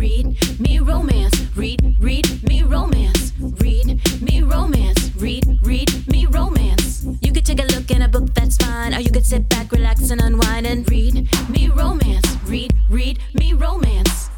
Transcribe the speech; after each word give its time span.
read 0.00 0.58
me 0.58 0.78
romance. 0.78 1.36
Read, 1.54 1.96
read 2.00 2.26
me 2.42 2.62
romance. 2.62 3.32
Read 3.38 4.00
me 4.22 4.40
romance. 4.40 5.14
Read, 5.16 5.44
read 5.62 6.08
me 6.08 6.24
romance. 6.24 7.06
You 7.20 7.32
could 7.34 7.44
take 7.44 7.60
a 7.60 7.66
look 7.74 7.90
in 7.90 8.00
a 8.00 8.08
book, 8.08 8.32
that's 8.34 8.56
fine. 8.56 8.94
Or 8.94 9.00
you 9.00 9.10
could 9.10 9.26
sit 9.26 9.46
back, 9.50 9.70
relax, 9.70 10.10
and 10.10 10.22
unwind 10.22 10.66
and 10.66 10.90
read 10.90 11.28
me 11.50 11.68
romance. 11.68 12.26
Read, 12.44 12.72
read 12.88 13.18
me 13.34 13.52
romance. 13.52 14.30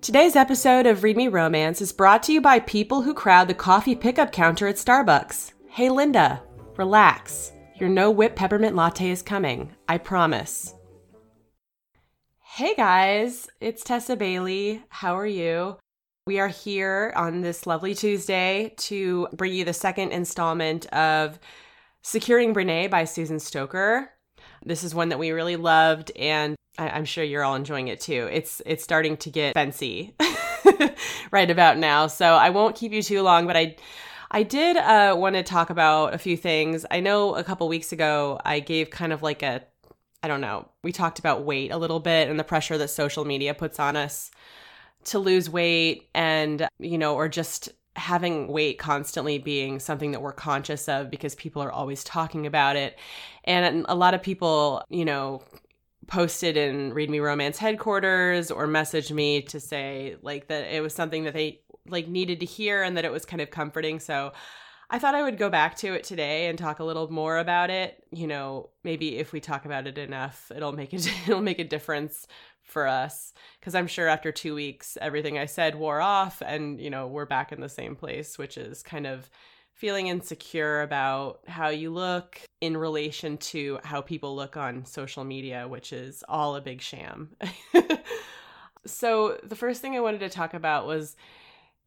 Today's 0.00 0.36
episode 0.36 0.86
of 0.86 1.02
Read 1.02 1.16
Me 1.16 1.28
Romance 1.28 1.82
is 1.82 1.92
brought 1.92 2.22
to 2.24 2.32
you 2.32 2.40
by 2.40 2.60
people 2.60 3.02
who 3.02 3.12
crowd 3.12 3.48
the 3.48 3.54
coffee 3.54 3.96
pickup 3.96 4.32
counter 4.32 4.66
at 4.68 4.76
Starbucks. 4.76 5.52
Hey, 5.68 5.90
Linda, 5.90 6.42
relax. 6.76 7.52
Your 7.74 7.90
no 7.90 8.10
whip 8.10 8.36
peppermint 8.36 8.74
latte 8.74 9.10
is 9.10 9.20
coming. 9.20 9.74
I 9.88 9.98
promise. 9.98 10.75
Hey 12.56 12.74
guys, 12.74 13.50
it's 13.60 13.84
Tessa 13.84 14.16
Bailey. 14.16 14.82
How 14.88 15.18
are 15.18 15.26
you? 15.26 15.76
We 16.26 16.38
are 16.38 16.48
here 16.48 17.12
on 17.14 17.42
this 17.42 17.66
lovely 17.66 17.94
Tuesday 17.94 18.72
to 18.78 19.28
bring 19.34 19.52
you 19.52 19.66
the 19.66 19.74
second 19.74 20.12
installment 20.12 20.86
of 20.86 21.38
Securing 22.02 22.54
Brenae 22.54 22.90
by 22.90 23.04
Susan 23.04 23.40
Stoker. 23.40 24.10
This 24.64 24.84
is 24.84 24.94
one 24.94 25.10
that 25.10 25.18
we 25.18 25.32
really 25.32 25.56
loved, 25.56 26.12
and 26.16 26.56
I- 26.78 26.96
am 26.96 27.04
sure 27.04 27.22
you're 27.22 27.44
all 27.44 27.56
enjoying 27.56 27.88
it 27.88 28.00
too. 28.00 28.26
It's 28.32 28.62
it's 28.64 28.82
starting 28.82 29.18
to 29.18 29.28
get 29.28 29.52
fancy 29.52 30.16
right 31.30 31.50
about 31.50 31.76
now, 31.76 32.06
so 32.06 32.36
I 32.36 32.48
won't 32.48 32.74
keep 32.74 32.90
you 32.90 33.02
too 33.02 33.20
long. 33.20 33.46
But 33.46 33.58
I 33.58 33.76
I 34.30 34.44
did 34.44 34.78
uh, 34.78 35.14
want 35.14 35.36
to 35.36 35.42
talk 35.42 35.68
about 35.68 36.14
a 36.14 36.18
few 36.18 36.38
things. 36.38 36.86
I 36.90 37.00
know 37.00 37.34
a 37.34 37.44
couple 37.44 37.68
weeks 37.68 37.92
ago 37.92 38.40
I 38.46 38.60
gave 38.60 38.88
kind 38.88 39.12
of 39.12 39.22
like 39.22 39.42
a 39.42 39.60
I 40.22 40.28
don't 40.28 40.40
know, 40.40 40.68
we 40.82 40.92
talked 40.92 41.18
about 41.18 41.44
weight 41.44 41.70
a 41.70 41.76
little 41.76 42.00
bit 42.00 42.28
and 42.28 42.38
the 42.38 42.44
pressure 42.44 42.78
that 42.78 42.88
social 42.88 43.24
media 43.24 43.54
puts 43.54 43.78
on 43.78 43.96
us 43.96 44.30
to 45.04 45.18
lose 45.18 45.48
weight 45.48 46.08
and, 46.14 46.68
you 46.78 46.98
know, 46.98 47.14
or 47.14 47.28
just 47.28 47.68
having 47.94 48.48
weight 48.48 48.78
constantly 48.78 49.38
being 49.38 49.78
something 49.78 50.12
that 50.12 50.20
we're 50.20 50.32
conscious 50.32 50.88
of 50.88 51.10
because 51.10 51.34
people 51.34 51.62
are 51.62 51.72
always 51.72 52.04
talking 52.04 52.46
about 52.46 52.76
it. 52.76 52.98
And 53.44 53.86
a 53.88 53.94
lot 53.94 54.14
of 54.14 54.22
people, 54.22 54.82
you 54.88 55.04
know, 55.04 55.42
posted 56.06 56.56
in 56.56 56.92
Read 56.92 57.10
Me 57.10 57.18
Romance 57.20 57.58
headquarters 57.58 58.50
or 58.50 58.66
messaged 58.66 59.10
me 59.10 59.42
to 59.42 59.58
say 59.60 60.16
like 60.22 60.48
that 60.48 60.72
it 60.74 60.82
was 60.82 60.94
something 60.94 61.24
that 61.24 61.34
they 61.34 61.60
like 61.88 62.08
needed 62.08 62.40
to 62.40 62.46
hear 62.46 62.82
and 62.82 62.96
that 62.96 63.04
it 63.04 63.12
was 63.12 63.24
kind 63.24 63.40
of 63.40 63.50
comforting. 63.50 63.98
So 63.98 64.32
I 64.88 64.98
thought 64.98 65.14
I 65.14 65.22
would 65.22 65.38
go 65.38 65.50
back 65.50 65.76
to 65.78 65.94
it 65.94 66.04
today 66.04 66.46
and 66.46 66.58
talk 66.58 66.78
a 66.78 66.84
little 66.84 67.10
more 67.10 67.38
about 67.38 67.70
it. 67.70 68.04
You 68.12 68.26
know, 68.26 68.70
maybe 68.84 69.18
if 69.18 69.32
we 69.32 69.40
talk 69.40 69.64
about 69.64 69.86
it 69.86 69.98
enough, 69.98 70.50
it'll 70.54 70.72
make 70.72 70.94
it 70.94 71.10
it'll 71.26 71.42
make 71.42 71.58
a 71.58 71.64
difference 71.64 72.26
for 72.62 72.86
us 72.86 73.32
because 73.60 73.74
I'm 73.74 73.86
sure 73.86 74.08
after 74.08 74.32
2 74.32 74.54
weeks 74.54 74.98
everything 75.00 75.38
I 75.38 75.46
said 75.46 75.76
wore 75.76 76.00
off 76.00 76.42
and 76.44 76.80
you 76.80 76.90
know, 76.90 77.06
we're 77.06 77.26
back 77.26 77.52
in 77.52 77.60
the 77.60 77.68
same 77.68 77.96
place, 77.96 78.38
which 78.38 78.56
is 78.56 78.82
kind 78.82 79.06
of 79.06 79.28
feeling 79.76 80.06
insecure 80.06 80.80
about 80.80 81.40
how 81.46 81.68
you 81.68 81.90
look 81.90 82.40
in 82.62 82.76
relation 82.76 83.36
to 83.36 83.78
how 83.84 84.00
people 84.00 84.34
look 84.34 84.56
on 84.56 84.86
social 84.86 85.22
media, 85.22 85.68
which 85.68 85.92
is 85.92 86.24
all 86.28 86.56
a 86.56 86.62
big 86.62 86.80
sham. 86.80 87.36
so, 88.86 89.38
the 89.42 89.56
first 89.56 89.82
thing 89.82 89.94
I 89.94 90.00
wanted 90.00 90.20
to 90.20 90.30
talk 90.30 90.54
about 90.54 90.86
was 90.86 91.14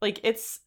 like 0.02 0.20
it's 0.24 0.60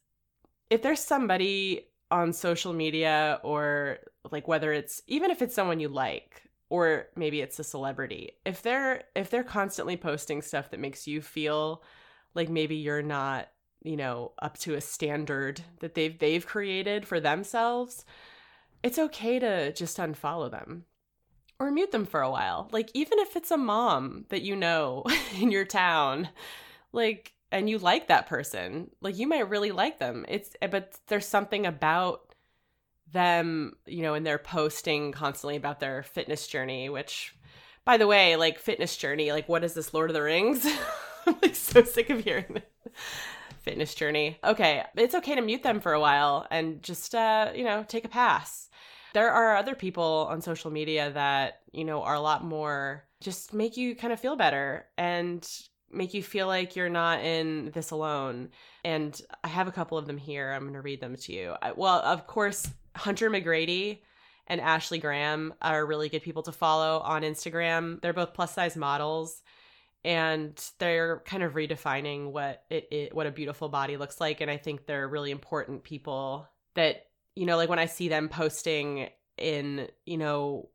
if 0.69 0.81
there's 0.81 0.99
somebody 0.99 1.87
on 2.13 2.31
social 2.31 2.73
media 2.73 3.39
or 3.43 3.97
like 4.31 4.47
whether 4.47 4.71
it's 4.71 5.01
even 5.07 5.31
if 5.31 5.41
it's 5.41 5.55
someone 5.55 5.79
you 5.79 5.89
like 5.89 6.43
or 6.69 7.07
maybe 7.15 7.41
it's 7.41 7.57
a 7.57 7.63
celebrity 7.63 8.31
if 8.45 8.61
they're 8.61 9.03
if 9.15 9.29
they're 9.29 9.43
constantly 9.43 9.97
posting 9.97 10.41
stuff 10.41 10.69
that 10.69 10.79
makes 10.79 11.07
you 11.07 11.21
feel 11.21 11.81
like 12.35 12.49
maybe 12.49 12.75
you're 12.75 13.01
not 13.01 13.49
you 13.81 13.97
know 13.97 14.31
up 14.41 14.57
to 14.59 14.75
a 14.75 14.81
standard 14.81 15.61
that 15.79 15.95
they've 15.95 16.19
they've 16.19 16.45
created 16.45 17.07
for 17.07 17.19
themselves 17.19 18.05
it's 18.83 18.99
okay 18.99 19.39
to 19.39 19.73
just 19.73 19.97
unfollow 19.97 20.51
them 20.51 20.85
or 21.59 21.71
mute 21.71 21.91
them 21.91 22.05
for 22.05 22.21
a 22.21 22.29
while. 22.29 22.67
Like 22.71 22.91
even 22.93 23.19
if 23.19 23.35
it's 23.35 23.51
a 23.51 23.57
mom 23.57 24.25
that 24.29 24.41
you 24.41 24.55
know 24.55 25.05
in 25.39 25.51
your 25.51 25.65
town 25.65 26.29
like 26.91 27.32
and 27.53 27.69
you 27.69 27.77
like 27.77 28.07
that 28.07 28.27
person 28.27 28.89
like 28.99 29.17
you 29.17 29.27
might 29.27 29.47
really 29.47 29.71
like 29.71 29.99
them. 29.99 30.25
It's 30.27 30.55
eh, 30.61 30.67
but 30.67 30.99
there's 31.07 31.27
something 31.27 31.65
about 31.65 32.33
them 33.13 33.73
you 33.85 34.01
know 34.01 34.15
and 34.15 34.25
they're 34.25 34.39
posting 34.39 35.11
constantly 35.11 35.55
about 35.55 35.79
their 35.79 36.01
fitness 36.01 36.47
journey 36.47 36.89
which 36.89 37.35
by 37.85 37.95
the 37.95 38.07
way 38.07 38.35
like 38.35 38.57
fitness 38.57 38.97
journey 38.97 39.31
like 39.31 39.47
what 39.47 39.63
is 39.63 39.75
this 39.75 39.93
lord 39.93 40.09
of 40.09 40.15
the 40.15 40.21
rings? 40.21 40.65
I'm 41.27 41.35
like 41.41 41.55
so 41.55 41.83
sick 41.83 42.09
of 42.09 42.23
hearing 42.23 42.45
that. 42.49 42.69
Fitness 43.61 43.93
journey. 43.93 44.39
Okay 44.43 44.83
it's 44.95 45.15
okay 45.15 45.35
to 45.35 45.41
mute 45.41 45.63
them 45.63 45.79
for 45.79 45.93
a 45.93 46.01
while 46.01 46.47
and 46.49 46.81
just 46.81 47.13
uh 47.15 47.51
you 47.55 47.63
know 47.63 47.85
take 47.87 48.03
a 48.03 48.09
pass. 48.09 48.69
There 49.13 49.31
are 49.31 49.55
other 49.55 49.75
people 49.75 50.27
on 50.31 50.41
social 50.41 50.71
media 50.71 51.11
that 51.11 51.59
you 51.71 51.85
know 51.85 52.01
are 52.01 52.15
a 52.15 52.19
lot 52.19 52.43
more 52.43 53.05
just 53.21 53.53
make 53.53 53.77
you 53.77 53.95
kind 53.95 54.11
of 54.11 54.19
feel 54.19 54.35
better. 54.35 54.85
And 54.97 55.47
make 55.93 56.13
you 56.13 56.23
feel 56.23 56.47
like 56.47 56.75
you're 56.75 56.89
not 56.89 57.21
in 57.23 57.71
this 57.73 57.91
alone. 57.91 58.49
And 58.83 59.19
I 59.43 59.47
have 59.47 59.67
a 59.67 59.71
couple 59.71 59.97
of 59.97 60.07
them 60.07 60.17
here. 60.17 60.51
I'm 60.51 60.63
going 60.63 60.73
to 60.73 60.81
read 60.81 61.01
them 61.01 61.15
to 61.15 61.33
you. 61.33 61.55
I, 61.61 61.71
well, 61.71 61.99
of 61.99 62.27
course, 62.27 62.69
Hunter 62.95 63.29
McGrady 63.29 63.99
and 64.47 64.59
Ashley 64.59 64.99
Graham 64.99 65.53
are 65.61 65.85
really 65.85 66.09
good 66.09 66.23
people 66.23 66.43
to 66.43 66.51
follow 66.51 66.99
on 66.99 67.21
Instagram. 67.21 68.01
They're 68.01 68.13
both 68.13 68.33
plus 68.33 68.53
size 68.53 68.75
models 68.75 69.41
and 70.03 70.61
they're 70.79 71.21
kind 71.25 71.43
of 71.43 71.53
redefining 71.53 72.31
what 72.31 72.63
it, 72.69 72.87
it 72.91 73.15
what 73.15 73.25
a 73.25 73.31
beautiful 73.31 73.69
body 73.69 73.95
looks 73.95 74.19
like 74.19 74.41
and 74.41 74.51
I 74.51 74.57
think 74.57 74.85
they're 74.85 75.07
really 75.07 75.31
important 75.31 75.85
people 75.85 76.45
that 76.73 77.05
you 77.37 77.45
know 77.45 77.55
like 77.55 77.69
when 77.69 77.79
I 77.79 77.85
see 77.85 78.09
them 78.09 78.27
posting 78.27 79.07
in, 79.37 79.87
you 80.05 80.17
know, 80.17 80.69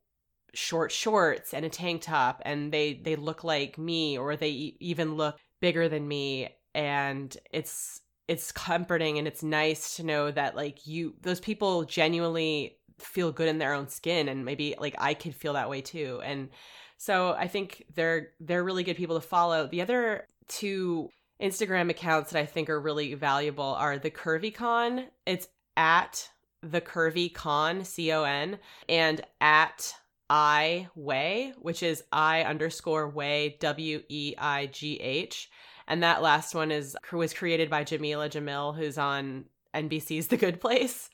short 0.55 0.91
shorts 0.93 1.53
and 1.53 1.65
a 1.65 1.69
tank 1.69 2.03
top 2.03 2.43
and 2.45 2.73
they 2.73 2.95
they 2.95 3.17
look 3.17 3.45
like 3.45 3.79
me 3.79 4.19
or 4.19 4.37
they 4.37 4.75
even 4.81 5.17
look 5.17 5.39
bigger 5.61 5.89
than 5.89 6.07
me. 6.07 6.49
And 6.75 7.37
it's 7.53 8.01
it's 8.29 8.53
comforting 8.53 9.19
and 9.19 9.27
it's 9.27 9.43
nice 9.43 9.97
to 9.97 10.05
know 10.05 10.31
that 10.31 10.55
like 10.55 10.87
you 10.87 11.15
those 11.23 11.41
people 11.41 11.85
genuinely 11.85 12.77
feel 12.99 13.33
good 13.33 13.49
in 13.49 13.59
their 13.59 13.75
own 13.75 13.89
skin 13.89 14.29
and 14.29 14.45
maybe 14.45 14.75
like 14.79 14.95
I 14.99 15.15
could 15.15 15.35
feel 15.35 15.55
that 15.55 15.71
way 15.71 15.81
too. 15.81 16.21
And 16.25 16.51
so 16.99 17.33
I 17.33 17.49
think 17.49 17.85
they're 17.95 18.31
they're 18.41 18.65
really 18.65 18.85
good 18.85 18.97
people 18.97 19.21
to 19.21 19.27
follow. 19.27 19.67
The 19.67 19.83
other 19.83 20.27
two 20.49 21.09
Instagram 21.41 21.91
accounts 21.91 22.33
that 22.33 22.41
I 22.41 22.47
think 22.47 22.69
are 22.69 22.81
really 22.81 23.15
valuable 23.15 23.77
are 23.79 23.99
the 23.99 24.11
Curvy 24.11 24.53
Con 24.53 25.07
it's 25.25 25.49
at 25.77 26.29
the 26.63 26.81
Curvy 26.81 27.33
Con 27.33 27.85
C 27.85 28.13
O 28.13 28.25
N 28.25 28.59
and 28.89 29.21
at 29.41 29.95
I 30.31 30.89
Weigh, 30.95 31.53
which 31.59 31.83
is 31.83 32.05
I 32.13 32.43
underscore 32.43 33.09
Way 33.09 33.57
W 33.61 34.03
E 34.09 34.35
I 34.37 34.67
G 34.67 34.97
H, 34.97 35.51
and 35.87 36.03
that 36.03 36.23
last 36.23 36.55
one 36.55 36.71
is 36.71 36.97
was 37.13 37.33
created 37.33 37.71
by 37.71 37.85
Jameela 37.85 38.29
Jamil, 38.29 38.77
who's 38.77 38.99
on 38.99 39.47
NBC's 39.75 40.29
The 40.29 40.37
Good 40.37 40.61
Place, 40.61 41.11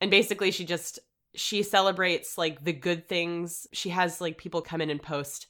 and 0.00 0.10
basically 0.10 0.50
she 0.50 0.64
just 0.64 0.98
she 1.34 1.62
celebrates 1.62 2.36
like 2.36 2.64
the 2.64 2.72
good 2.72 3.08
things. 3.08 3.66
She 3.72 3.90
has 3.90 4.20
like 4.20 4.38
people 4.38 4.62
come 4.62 4.80
in 4.80 4.90
and 4.90 5.02
post 5.02 5.46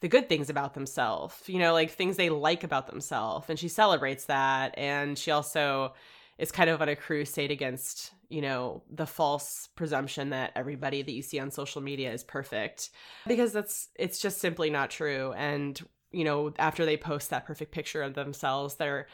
the 0.00 0.08
good 0.08 0.28
things 0.28 0.50
about 0.50 0.74
themselves, 0.74 1.36
you 1.46 1.58
know, 1.58 1.72
like 1.72 1.90
things 1.90 2.16
they 2.16 2.28
like 2.30 2.64
about 2.64 2.86
themselves, 2.88 3.48
and 3.50 3.58
she 3.58 3.68
celebrates 3.68 4.26
that, 4.26 4.74
and 4.76 5.18
she 5.18 5.30
also 5.30 5.94
is 6.38 6.52
kind 6.52 6.70
of 6.70 6.82
on 6.82 6.88
a 6.88 6.96
crusade 6.96 7.50
against 7.50 8.12
you 8.28 8.40
know 8.40 8.82
the 8.90 9.06
false 9.06 9.68
presumption 9.76 10.30
that 10.30 10.52
everybody 10.56 11.02
that 11.02 11.12
you 11.12 11.22
see 11.22 11.38
on 11.38 11.50
social 11.50 11.82
media 11.82 12.12
is 12.12 12.24
perfect. 12.24 12.90
Because 13.26 13.52
that's 13.52 13.88
it's 13.94 14.18
just 14.18 14.38
simply 14.38 14.70
not 14.70 14.90
true. 14.90 15.32
And 15.36 15.80
you 16.10 16.24
know 16.24 16.52
after 16.58 16.84
they 16.84 16.96
post 16.96 17.30
that 17.30 17.46
perfect 17.46 17.72
picture 17.72 18.02
of 18.02 18.12
themselves 18.12 18.74
they're 18.74 19.06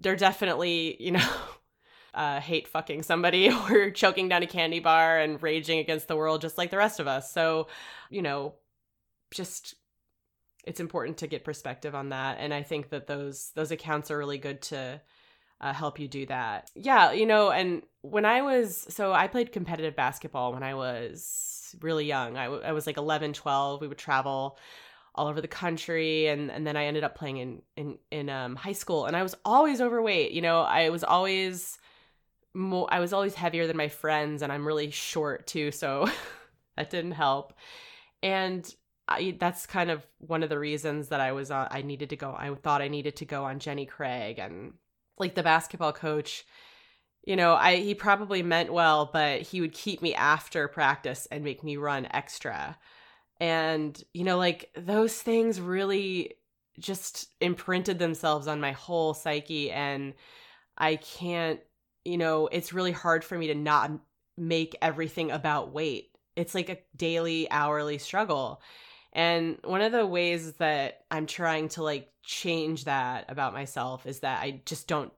they're 0.00 0.16
definitely 0.16 0.96
you 0.98 1.12
know 1.12 1.28
uh, 2.14 2.40
hate 2.40 2.68
fucking 2.68 3.02
somebody 3.02 3.50
or 3.70 3.90
choking 3.90 4.28
down 4.28 4.42
a 4.42 4.46
candy 4.46 4.80
bar 4.80 5.18
and 5.18 5.42
raging 5.42 5.80
against 5.80 6.06
the 6.06 6.16
world 6.16 6.40
just 6.40 6.58
like 6.58 6.70
the 6.70 6.76
rest 6.76 7.00
of 7.00 7.08
us. 7.08 7.32
So 7.32 7.66
you 8.08 8.22
know 8.22 8.54
just 9.32 9.74
it's 10.64 10.80
important 10.80 11.18
to 11.18 11.26
get 11.26 11.44
perspective 11.44 11.94
on 11.94 12.10
that. 12.10 12.38
And 12.38 12.54
i 12.54 12.62
think 12.62 12.90
that 12.90 13.08
those 13.08 13.50
those 13.56 13.72
accounts 13.72 14.12
are 14.12 14.18
really 14.18 14.38
good 14.38 14.62
to 14.62 15.00
uh, 15.60 15.72
help 15.72 15.98
you 15.98 16.08
do 16.08 16.26
that. 16.26 16.70
Yeah, 16.74 17.12
you 17.12 17.26
know, 17.26 17.50
and 17.50 17.82
when 18.02 18.24
I 18.24 18.42
was, 18.42 18.86
so 18.90 19.12
I 19.12 19.28
played 19.28 19.52
competitive 19.52 19.96
basketball 19.96 20.52
when 20.52 20.62
I 20.62 20.74
was 20.74 21.74
really 21.80 22.06
young. 22.06 22.36
I, 22.36 22.44
w- 22.44 22.62
I 22.62 22.72
was 22.72 22.86
like 22.86 22.96
11, 22.96 23.32
12. 23.32 23.80
We 23.80 23.88
would 23.88 23.98
travel 23.98 24.58
all 25.14 25.28
over 25.28 25.40
the 25.40 25.48
country 25.48 26.26
and 26.26 26.50
and 26.50 26.66
then 26.66 26.76
I 26.76 26.86
ended 26.86 27.04
up 27.04 27.14
playing 27.14 27.36
in 27.36 27.62
in 27.76 27.98
in 28.10 28.28
um 28.28 28.56
high 28.56 28.72
school 28.72 29.06
and 29.06 29.16
I 29.16 29.22
was 29.22 29.34
always 29.44 29.80
overweight. 29.80 30.32
You 30.32 30.42
know, 30.42 30.62
I 30.62 30.90
was 30.90 31.04
always 31.04 31.78
more 32.54 32.88
I 32.90 33.00
was 33.00 33.12
always 33.12 33.34
heavier 33.34 33.66
than 33.66 33.76
my 33.76 33.88
friends 33.88 34.42
and 34.42 34.52
I'm 34.52 34.66
really 34.66 34.90
short 34.90 35.46
too, 35.46 35.70
so 35.70 36.08
that 36.76 36.90
didn't 36.90 37.12
help. 37.12 37.54
And 38.22 38.72
I, 39.06 39.36
that's 39.38 39.66
kind 39.66 39.90
of 39.90 40.06
one 40.18 40.42
of 40.42 40.48
the 40.48 40.58
reasons 40.58 41.08
that 41.08 41.20
I 41.20 41.32
was 41.32 41.50
on. 41.50 41.68
I 41.70 41.82
needed 41.82 42.10
to 42.10 42.16
go. 42.16 42.34
I 42.36 42.54
thought 42.54 42.80
I 42.80 42.88
needed 42.88 43.16
to 43.16 43.26
go 43.26 43.44
on 43.44 43.58
Jenny 43.58 43.86
Craig 43.86 44.38
and 44.38 44.72
like 45.18 45.34
the 45.34 45.42
basketball 45.42 45.92
coach. 45.92 46.44
You 47.26 47.36
know, 47.36 47.54
I 47.54 47.76
he 47.76 47.94
probably 47.94 48.42
meant 48.42 48.72
well, 48.72 49.10
but 49.12 49.42
he 49.42 49.60
would 49.60 49.72
keep 49.72 50.02
me 50.02 50.14
after 50.14 50.68
practice 50.68 51.26
and 51.30 51.42
make 51.44 51.64
me 51.64 51.76
run 51.76 52.06
extra. 52.10 52.78
And 53.40 54.02
you 54.12 54.24
know, 54.24 54.36
like 54.38 54.70
those 54.76 55.20
things 55.20 55.60
really 55.60 56.34
just 56.78 57.28
imprinted 57.40 57.98
themselves 57.98 58.46
on 58.46 58.60
my 58.60 58.72
whole 58.72 59.14
psyche 59.14 59.70
and 59.70 60.14
I 60.76 60.96
can't, 60.96 61.60
you 62.04 62.18
know, 62.18 62.48
it's 62.48 62.72
really 62.72 62.92
hard 62.92 63.24
for 63.24 63.38
me 63.38 63.46
to 63.48 63.54
not 63.54 63.92
make 64.36 64.76
everything 64.82 65.30
about 65.30 65.72
weight. 65.72 66.10
It's 66.36 66.54
like 66.54 66.68
a 66.68 66.78
daily 66.96 67.48
hourly 67.50 67.98
struggle 67.98 68.60
and 69.14 69.58
one 69.62 69.80
of 69.80 69.92
the 69.92 70.04
ways 70.04 70.54
that 70.54 71.04
I'm 71.10 71.26
trying 71.26 71.68
to 71.70 71.82
like 71.82 72.10
change 72.22 72.84
that 72.84 73.26
about 73.28 73.52
myself 73.52 74.06
is 74.06 74.20
that 74.20 74.42
I 74.42 74.62
just 74.66 74.88
don't 74.88 75.12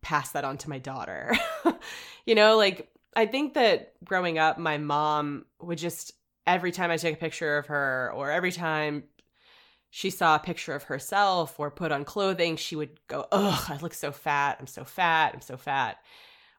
pass 0.00 0.30
that 0.32 0.44
on 0.44 0.58
to 0.58 0.70
my 0.70 0.78
daughter. 0.78 1.36
you 2.26 2.36
know, 2.36 2.56
like 2.56 2.88
I 3.16 3.26
think 3.26 3.54
that 3.54 3.94
growing 4.04 4.38
up, 4.38 4.58
my 4.58 4.78
mom 4.78 5.46
would 5.60 5.78
just, 5.78 6.12
every 6.46 6.70
time 6.70 6.90
I 6.90 6.98
take 6.98 7.14
a 7.16 7.18
picture 7.18 7.58
of 7.58 7.66
her 7.66 8.12
or 8.14 8.30
every 8.30 8.52
time 8.52 9.04
she 9.90 10.10
saw 10.10 10.36
a 10.36 10.40
picture 10.40 10.74
of 10.74 10.84
herself 10.84 11.58
or 11.58 11.70
put 11.70 11.90
on 11.90 12.04
clothing, 12.04 12.56
she 12.56 12.76
would 12.76 13.00
go, 13.08 13.26
Ugh, 13.32 13.64
I 13.68 13.78
look 13.78 13.94
so 13.94 14.12
fat. 14.12 14.58
I'm 14.60 14.68
so 14.68 14.84
fat. 14.84 15.32
I'm 15.34 15.40
so 15.40 15.56
fat. 15.56 15.96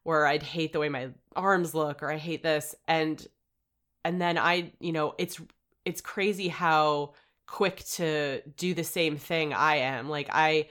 Or 0.04 0.26
I'd 0.26 0.44
hate 0.44 0.74
the 0.74 0.80
way 0.80 0.90
my 0.90 1.10
arms 1.36 1.74
look, 1.74 2.04
or 2.04 2.12
I 2.12 2.18
hate 2.18 2.44
this. 2.44 2.76
And 2.88 3.26
and 4.04 4.22
then 4.22 4.38
I, 4.38 4.72
you 4.80 4.94
know, 4.94 5.16
it's 5.18 5.40
it's 5.88 6.02
crazy 6.02 6.50
how 6.50 7.14
quick 7.46 7.82
to 7.86 8.42
do 8.58 8.74
the 8.74 8.84
same 8.84 9.16
thing 9.16 9.54
I 9.54 9.78
am. 9.78 10.10
Like 10.10 10.28
I 10.30 10.68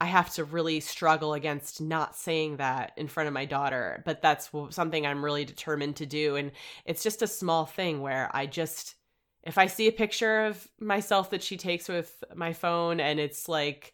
I 0.00 0.06
have 0.06 0.32
to 0.34 0.44
really 0.44 0.80
struggle 0.80 1.34
against 1.34 1.82
not 1.82 2.16
saying 2.16 2.56
that 2.56 2.92
in 2.96 3.08
front 3.08 3.26
of 3.26 3.34
my 3.34 3.44
daughter, 3.44 4.02
but 4.06 4.22
that's 4.22 4.48
something 4.70 5.04
I'm 5.04 5.22
really 5.22 5.44
determined 5.44 5.96
to 5.96 6.06
do 6.06 6.36
and 6.36 6.50
it's 6.86 7.02
just 7.02 7.20
a 7.20 7.26
small 7.26 7.66
thing 7.66 8.00
where 8.00 8.30
I 8.32 8.46
just 8.46 8.94
if 9.42 9.58
I 9.58 9.66
see 9.66 9.86
a 9.86 9.92
picture 9.92 10.46
of 10.46 10.66
myself 10.80 11.28
that 11.30 11.42
she 11.42 11.58
takes 11.58 11.86
with 11.86 12.24
my 12.34 12.54
phone 12.54 13.00
and 13.00 13.20
it's 13.20 13.50
like 13.50 13.92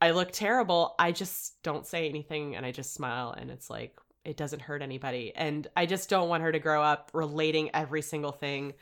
I 0.00 0.12
look 0.12 0.30
terrible, 0.30 0.94
I 0.96 1.10
just 1.10 1.60
don't 1.64 1.86
say 1.88 2.08
anything 2.08 2.54
and 2.54 2.64
I 2.64 2.70
just 2.70 2.94
smile 2.94 3.34
and 3.36 3.50
it's 3.50 3.68
like 3.68 3.98
it 4.24 4.36
doesn't 4.36 4.62
hurt 4.62 4.80
anybody. 4.80 5.32
And 5.34 5.66
I 5.76 5.86
just 5.86 6.08
don't 6.08 6.28
want 6.28 6.44
her 6.44 6.52
to 6.52 6.60
grow 6.60 6.84
up 6.84 7.10
relating 7.12 7.74
every 7.74 8.02
single 8.02 8.30
thing 8.30 8.74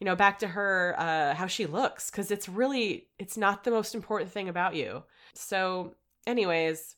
you 0.00 0.04
know 0.04 0.16
back 0.16 0.38
to 0.40 0.48
her 0.48 0.94
uh 0.98 1.34
how 1.34 1.46
she 1.46 1.66
looks 1.66 2.10
because 2.10 2.30
it's 2.30 2.48
really 2.48 3.08
it's 3.18 3.36
not 3.36 3.64
the 3.64 3.70
most 3.70 3.94
important 3.94 4.30
thing 4.30 4.48
about 4.48 4.74
you. 4.74 5.02
So 5.34 5.94
anyways 6.26 6.96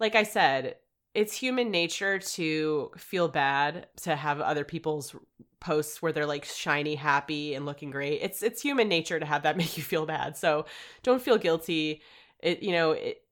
like 0.00 0.16
i 0.16 0.24
said 0.24 0.74
it's 1.14 1.32
human 1.32 1.70
nature 1.70 2.18
to 2.18 2.90
feel 2.96 3.28
bad 3.28 3.86
to 4.02 4.16
have 4.16 4.40
other 4.40 4.64
people's 4.64 5.14
posts 5.60 6.02
where 6.02 6.12
they're 6.12 6.26
like 6.26 6.44
shiny 6.44 6.94
happy 6.94 7.54
and 7.54 7.64
looking 7.64 7.90
great. 7.90 8.20
It's 8.20 8.42
it's 8.42 8.60
human 8.60 8.88
nature 8.88 9.18
to 9.18 9.26
have 9.26 9.44
that 9.44 9.56
make 9.62 9.76
you 9.76 9.82
feel 9.82 10.06
bad. 10.06 10.36
So 10.36 10.66
don't 11.02 11.22
feel 11.22 11.38
guilty. 11.38 12.02
It 12.40 12.62
you 12.62 12.72
know 12.72 12.92
it 12.92 13.22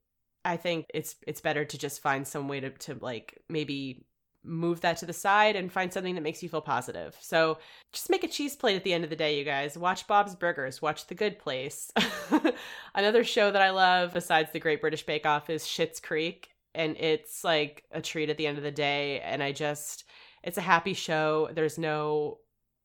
i 0.45 0.57
think 0.57 0.87
it's 0.93 1.15
it's 1.27 1.39
better 1.39 1.63
to 1.63 1.77
just 1.77 2.01
find 2.01 2.27
some 2.27 2.47
way 2.47 2.59
to 2.59 2.69
to 2.71 2.97
like 2.99 3.39
maybe 3.47 4.05
move 4.43 4.81
that 4.81 4.97
to 4.97 5.05
the 5.05 5.13
side 5.13 5.55
and 5.55 5.71
find 5.71 5.91
something 5.91 6.15
that 6.15 6.21
makes 6.21 6.43
you 6.43 6.49
feel 6.49 6.61
positive. 6.61 7.15
So 7.21 7.57
just 7.91 8.09
make 8.09 8.23
a 8.23 8.27
cheese 8.27 8.55
plate 8.55 8.75
at 8.75 8.83
the 8.83 8.93
end 8.93 9.03
of 9.03 9.09
the 9.09 9.15
day, 9.15 9.37
you 9.37 9.45
guys. 9.45 9.77
Watch 9.77 10.07
Bob's 10.07 10.35
Burgers, 10.35 10.81
watch 10.81 11.07
The 11.07 11.15
Good 11.15 11.39
Place. 11.39 11.91
Another 12.95 13.23
show 13.23 13.51
that 13.51 13.61
I 13.61 13.69
love 13.69 14.13
besides 14.13 14.51
The 14.51 14.59
Great 14.59 14.81
British 14.81 15.05
Bake 15.05 15.25
Off 15.25 15.49
is 15.49 15.63
Schitt's 15.63 15.99
Creek. 15.99 16.49
And 16.75 16.97
it's 16.97 17.43
like 17.43 17.83
a 17.91 18.01
treat 18.01 18.29
at 18.29 18.37
the 18.37 18.47
end 18.47 18.57
of 18.57 18.63
the 18.63 18.71
day. 18.71 19.19
And 19.21 19.41
I 19.41 19.51
just, 19.51 20.05
it's 20.43 20.57
a 20.57 20.61
happy 20.61 20.93
show. 20.93 21.49
There's 21.53 21.77
no, 21.77 22.39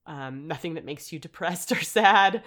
um, 0.06 0.46
nothing 0.46 0.74
that 0.74 0.84
makes 0.84 1.12
you 1.12 1.18
depressed 1.20 1.72
or 1.72 1.82
sad. 1.82 2.42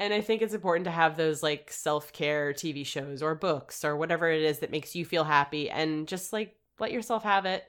And 0.00 0.14
I 0.14 0.22
think 0.22 0.40
it's 0.40 0.54
important 0.54 0.86
to 0.86 0.90
have 0.90 1.16
those 1.16 1.42
like 1.42 1.70
self 1.70 2.12
care 2.12 2.54
TV 2.54 2.86
shows 2.86 3.22
or 3.22 3.34
books 3.34 3.84
or 3.84 3.96
whatever 3.96 4.30
it 4.30 4.42
is 4.42 4.60
that 4.60 4.70
makes 4.70 4.96
you 4.96 5.04
feel 5.04 5.24
happy 5.24 5.68
and 5.68 6.08
just 6.08 6.32
like 6.32 6.56
let 6.78 6.90
yourself 6.90 7.22
have 7.22 7.44
it 7.44 7.64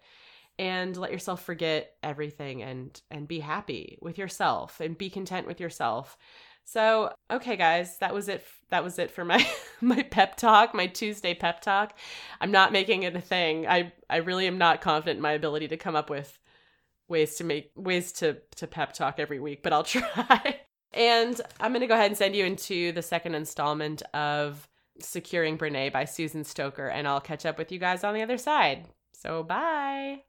and 0.59 0.95
let 0.95 1.12
yourself 1.12 1.44
forget 1.44 1.94
everything 2.03 2.62
and 2.62 3.01
and 3.09 3.27
be 3.27 3.39
happy 3.39 3.98
with 4.01 4.18
yourself 4.18 4.80
and 4.80 4.98
be 4.98 5.09
content 5.09 5.48
with 5.48 5.59
yourself. 5.59 6.18
So, 6.65 7.12
okay 7.31 7.56
guys, 7.57 7.98
that 7.98 8.13
was 8.13 8.30
it 8.30 8.45
that 8.69 8.83
was 8.83 9.00
it 9.00 9.12
for 9.12 9.25
my 9.25 9.45
my 9.81 10.03
pep 10.03 10.38
talk, 10.38 10.74
my 10.74 10.88
Tuesday 10.88 11.33
pep 11.33 11.62
talk. 11.62 11.98
I'm 12.39 12.51
not 12.51 12.71
making 12.71 13.03
it 13.03 13.15
a 13.15 13.21
thing. 13.21 13.68
I 13.68 13.94
I 14.09 14.18
really 14.18 14.48
am 14.48 14.57
not 14.57 14.81
confident 14.81 15.18
in 15.18 15.21
my 15.21 15.33
ability 15.33 15.68
to 15.69 15.77
come 15.77 15.95
up 15.95 16.09
with 16.09 16.38
ways 17.07 17.36
to 17.36 17.44
make 17.44 17.71
ways 17.75 18.12
to 18.13 18.38
to 18.57 18.68
pep 18.68 18.94
talk 18.94 19.15
every 19.19 19.39
week, 19.39 19.63
but 19.63 19.74
I'll 19.74 19.83
try. 19.86 20.62
and 20.94 21.39
I'm 21.59 21.71
going 21.71 21.81
to 21.81 21.88
go 21.88 21.95
ahead 21.95 22.12
and 22.12 22.18
send 22.18 22.36
you 22.36 22.45
into 22.45 22.92
the 22.92 23.01
second 23.01 23.36
installment 23.36 24.01
of 24.13 24.68
Securing 25.00 25.57
Brenae 25.57 25.92
by 25.92 26.06
Susan 26.06 26.44
Stoker 26.44 26.88
and 26.88 27.07
I'll 27.07 27.21
catch 27.21 27.45
up 27.45 27.57
with 27.57 27.71
you 27.71 27.80
guys 27.80 28.03
on 28.03 28.13
the 28.13 28.21
other 28.21 28.38
side. 28.38 28.86
So, 29.13 29.44
bye. 29.44 30.24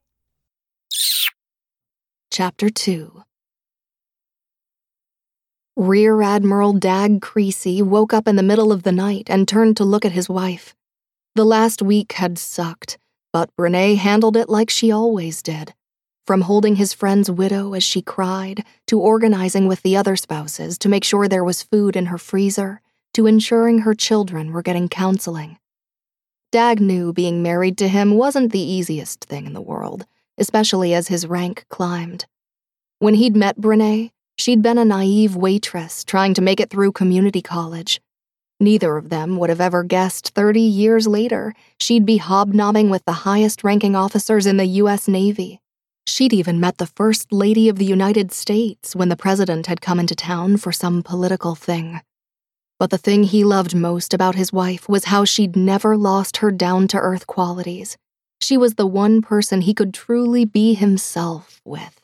Chapter 2.32 2.70
2 2.70 3.24
Rear 5.76 6.22
Admiral 6.22 6.72
Dag 6.72 7.20
Creasy 7.20 7.82
woke 7.82 8.14
up 8.14 8.26
in 8.26 8.36
the 8.36 8.42
middle 8.42 8.72
of 8.72 8.84
the 8.84 8.90
night 8.90 9.28
and 9.28 9.46
turned 9.46 9.76
to 9.76 9.84
look 9.84 10.06
at 10.06 10.12
his 10.12 10.30
wife. 10.30 10.74
The 11.34 11.44
last 11.44 11.82
week 11.82 12.12
had 12.12 12.38
sucked, 12.38 12.96
but 13.34 13.54
Brenae 13.54 13.98
handled 13.98 14.38
it 14.38 14.48
like 14.48 14.70
she 14.70 14.90
always 14.90 15.42
did. 15.42 15.74
From 16.26 16.40
holding 16.40 16.76
his 16.76 16.94
friend's 16.94 17.30
widow 17.30 17.74
as 17.74 17.84
she 17.84 18.00
cried, 18.00 18.64
to 18.86 18.98
organizing 18.98 19.66
with 19.68 19.82
the 19.82 19.98
other 19.98 20.16
spouses 20.16 20.78
to 20.78 20.88
make 20.88 21.04
sure 21.04 21.28
there 21.28 21.44
was 21.44 21.62
food 21.62 21.96
in 21.96 22.06
her 22.06 22.16
freezer, 22.16 22.80
to 23.12 23.26
ensuring 23.26 23.80
her 23.80 23.92
children 23.92 24.52
were 24.52 24.62
getting 24.62 24.88
counseling. 24.88 25.58
Dag 26.50 26.80
knew 26.80 27.12
being 27.12 27.42
married 27.42 27.76
to 27.76 27.88
him 27.88 28.14
wasn't 28.14 28.52
the 28.52 28.58
easiest 28.58 29.22
thing 29.22 29.44
in 29.44 29.52
the 29.52 29.60
world 29.60 30.06
especially 30.38 30.94
as 30.94 31.08
his 31.08 31.26
rank 31.26 31.64
climbed. 31.68 32.26
When 32.98 33.14
he'd 33.14 33.36
met 33.36 33.60
Brenae, 33.60 34.10
she'd 34.36 34.62
been 34.62 34.78
a 34.78 34.84
naive 34.84 35.36
waitress 35.36 36.04
trying 36.04 36.34
to 36.34 36.42
make 36.42 36.60
it 36.60 36.70
through 36.70 36.92
community 36.92 37.42
college. 37.42 38.00
Neither 38.60 38.96
of 38.96 39.08
them 39.08 39.38
would 39.38 39.50
have 39.50 39.60
ever 39.60 39.82
guessed 39.82 40.34
30 40.34 40.60
years 40.60 41.06
later 41.08 41.52
she'd 41.80 42.06
be 42.06 42.18
hobnobbing 42.18 42.90
with 42.90 43.04
the 43.04 43.24
highest 43.26 43.64
ranking 43.64 43.96
officers 43.96 44.46
in 44.46 44.56
the 44.56 44.66
U.S. 44.82 45.08
Navy. 45.08 45.60
She'd 46.06 46.32
even 46.32 46.60
met 46.60 46.78
the 46.78 46.86
First 46.86 47.32
Lady 47.32 47.68
of 47.68 47.76
the 47.76 47.84
United 47.84 48.32
States 48.32 48.94
when 48.94 49.08
the 49.08 49.16
President 49.16 49.66
had 49.66 49.80
come 49.80 49.98
into 49.98 50.14
town 50.14 50.56
for 50.56 50.70
some 50.70 51.02
political 51.02 51.54
thing. 51.54 52.00
But 52.78 52.90
the 52.90 52.98
thing 52.98 53.24
he 53.24 53.44
loved 53.44 53.74
most 53.74 54.14
about 54.14 54.34
his 54.34 54.52
wife 54.52 54.88
was 54.88 55.06
how 55.06 55.24
she'd 55.24 55.56
never 55.56 55.96
lost 55.96 56.38
her 56.38 56.50
down 56.50 56.88
to 56.88 56.98
earth 56.98 57.26
qualities 57.26 57.96
she 58.42 58.56
was 58.56 58.74
the 58.74 58.86
one 58.86 59.22
person 59.22 59.60
he 59.60 59.74
could 59.74 59.94
truly 59.94 60.44
be 60.44 60.74
himself 60.74 61.60
with. 61.64 62.00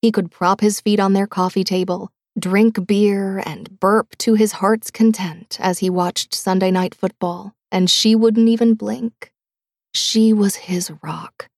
He 0.00 0.12
could 0.12 0.30
prop 0.30 0.60
his 0.60 0.80
feet 0.80 1.00
on 1.00 1.12
their 1.12 1.26
coffee 1.26 1.64
table, 1.64 2.10
drink 2.38 2.86
beer, 2.86 3.42
and 3.44 3.80
burp 3.80 4.16
to 4.18 4.34
his 4.34 4.52
heart's 4.52 4.90
content 4.90 5.58
as 5.60 5.80
he 5.80 5.90
watched 5.90 6.34
Sunday 6.34 6.70
night 6.70 6.94
football, 6.94 7.54
and 7.72 7.90
she 7.90 8.14
wouldn't 8.14 8.48
even 8.48 8.74
blink. 8.74 9.32
She 9.92 10.32
was 10.32 10.56
his 10.56 10.92
rock, 11.02 11.48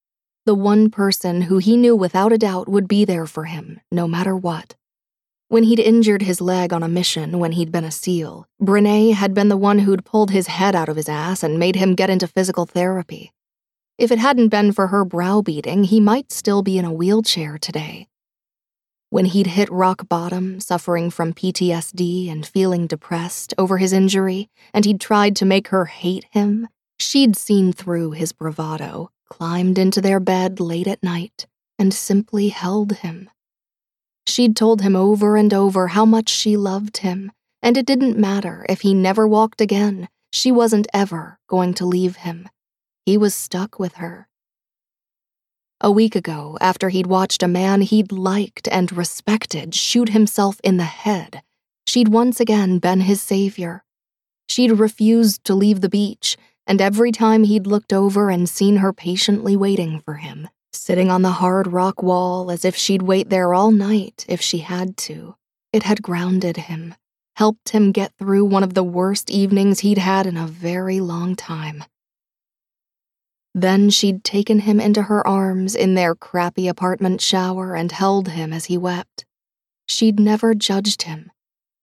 the 0.46 0.54
one 0.54 0.90
person 0.90 1.42
who 1.42 1.58
he 1.58 1.76
knew 1.76 1.94
without 1.94 2.32
a 2.32 2.38
doubt 2.38 2.68
would 2.68 2.88
be 2.88 3.04
there 3.04 3.26
for 3.26 3.44
him, 3.44 3.80
no 3.92 4.08
matter 4.08 4.34
what. 4.34 4.76
When 5.48 5.64
he'd 5.64 5.80
injured 5.80 6.22
his 6.22 6.40
leg 6.40 6.72
on 6.72 6.82
a 6.82 6.88
mission 6.88 7.38
when 7.38 7.52
he'd 7.52 7.72
been 7.72 7.84
a 7.84 7.90
SEAL, 7.90 8.46
Brenae 8.62 9.14
had 9.14 9.34
been 9.34 9.48
the 9.48 9.56
one 9.56 9.80
who'd 9.80 10.04
pulled 10.04 10.30
his 10.30 10.46
head 10.46 10.74
out 10.74 10.88
of 10.88 10.96
his 10.96 11.08
ass 11.08 11.42
and 11.42 11.58
made 11.58 11.76
him 11.76 11.94
get 11.94 12.10
into 12.10 12.26
physical 12.26 12.66
therapy. 12.66 13.32
If 13.98 14.12
it 14.12 14.20
hadn't 14.20 14.50
been 14.50 14.70
for 14.70 14.86
her 14.86 15.04
browbeating, 15.04 15.84
he 15.84 15.98
might 15.98 16.30
still 16.30 16.62
be 16.62 16.78
in 16.78 16.84
a 16.84 16.92
wheelchair 16.92 17.58
today. 17.58 18.06
When 19.10 19.24
he'd 19.24 19.48
hit 19.48 19.68
rock 19.72 20.08
bottom, 20.08 20.60
suffering 20.60 21.10
from 21.10 21.32
PTSD 21.32 22.30
and 22.30 22.46
feeling 22.46 22.86
depressed 22.86 23.54
over 23.58 23.78
his 23.78 23.92
injury, 23.92 24.50
and 24.72 24.84
he'd 24.84 25.00
tried 25.00 25.34
to 25.36 25.44
make 25.44 25.68
her 25.68 25.86
hate 25.86 26.26
him, 26.30 26.68
she'd 27.00 27.36
seen 27.36 27.72
through 27.72 28.12
his 28.12 28.32
bravado, 28.32 29.10
climbed 29.28 29.78
into 29.78 30.00
their 30.00 30.20
bed 30.20 30.60
late 30.60 30.86
at 30.86 31.02
night, 31.02 31.48
and 31.76 31.92
simply 31.92 32.50
held 32.50 32.98
him. 32.98 33.28
She'd 34.28 34.54
told 34.54 34.80
him 34.80 34.94
over 34.94 35.36
and 35.36 35.52
over 35.52 35.88
how 35.88 36.04
much 36.04 36.28
she 36.28 36.56
loved 36.56 36.98
him, 36.98 37.32
and 37.62 37.76
it 37.76 37.86
didn't 37.86 38.16
matter 38.16 38.64
if 38.68 38.82
he 38.82 38.94
never 38.94 39.26
walked 39.26 39.60
again, 39.60 40.08
she 40.32 40.52
wasn't 40.52 40.86
ever 40.94 41.40
going 41.48 41.74
to 41.74 41.84
leave 41.84 42.16
him. 42.16 42.48
He 43.08 43.16
was 43.16 43.34
stuck 43.34 43.78
with 43.78 43.94
her. 43.94 44.28
A 45.80 45.90
week 45.90 46.14
ago, 46.14 46.58
after 46.60 46.90
he'd 46.90 47.06
watched 47.06 47.42
a 47.42 47.48
man 47.48 47.80
he'd 47.80 48.12
liked 48.12 48.68
and 48.70 48.92
respected 48.92 49.74
shoot 49.74 50.10
himself 50.10 50.60
in 50.62 50.76
the 50.76 50.84
head, 50.84 51.40
She'd 51.86 52.08
once 52.08 52.38
again 52.38 52.80
been 52.80 53.00
his 53.00 53.22
savior. 53.22 53.82
She'd 54.46 54.72
refused 54.72 55.42
to 55.44 55.54
leave 55.54 55.80
the 55.80 55.88
beach, 55.88 56.36
and 56.66 56.82
every 56.82 57.10
time 57.10 57.44
he'd 57.44 57.66
looked 57.66 57.94
over 57.94 58.28
and 58.28 58.46
seen 58.46 58.76
her 58.76 58.92
patiently 58.92 59.56
waiting 59.56 60.00
for 60.00 60.16
him, 60.16 60.46
sitting 60.74 61.10
on 61.10 61.22
the 61.22 61.40
hard 61.40 61.68
rock 61.68 62.02
wall 62.02 62.50
as 62.50 62.62
if 62.62 62.76
she'd 62.76 63.00
wait 63.00 63.30
there 63.30 63.54
all 63.54 63.70
night 63.70 64.26
if 64.28 64.42
she 64.42 64.58
had 64.58 64.98
to, 64.98 65.34
it 65.72 65.84
had 65.84 66.02
grounded 66.02 66.58
him, 66.58 66.94
helped 67.36 67.70
him 67.70 67.90
get 67.90 68.12
through 68.18 68.44
one 68.44 68.62
of 68.62 68.74
the 68.74 68.84
worst 68.84 69.30
evenings 69.30 69.80
he'd 69.80 69.96
had 69.96 70.26
in 70.26 70.36
a 70.36 70.46
very 70.46 71.00
long 71.00 71.34
time. 71.34 71.84
Then 73.54 73.90
she'd 73.90 74.24
taken 74.24 74.60
him 74.60 74.80
into 74.80 75.02
her 75.02 75.26
arms 75.26 75.74
in 75.74 75.94
their 75.94 76.14
crappy 76.14 76.68
apartment 76.68 77.20
shower 77.20 77.74
and 77.74 77.90
held 77.90 78.28
him 78.28 78.52
as 78.52 78.66
he 78.66 78.78
wept. 78.78 79.24
She'd 79.86 80.20
never 80.20 80.54
judged 80.54 81.02
him. 81.02 81.30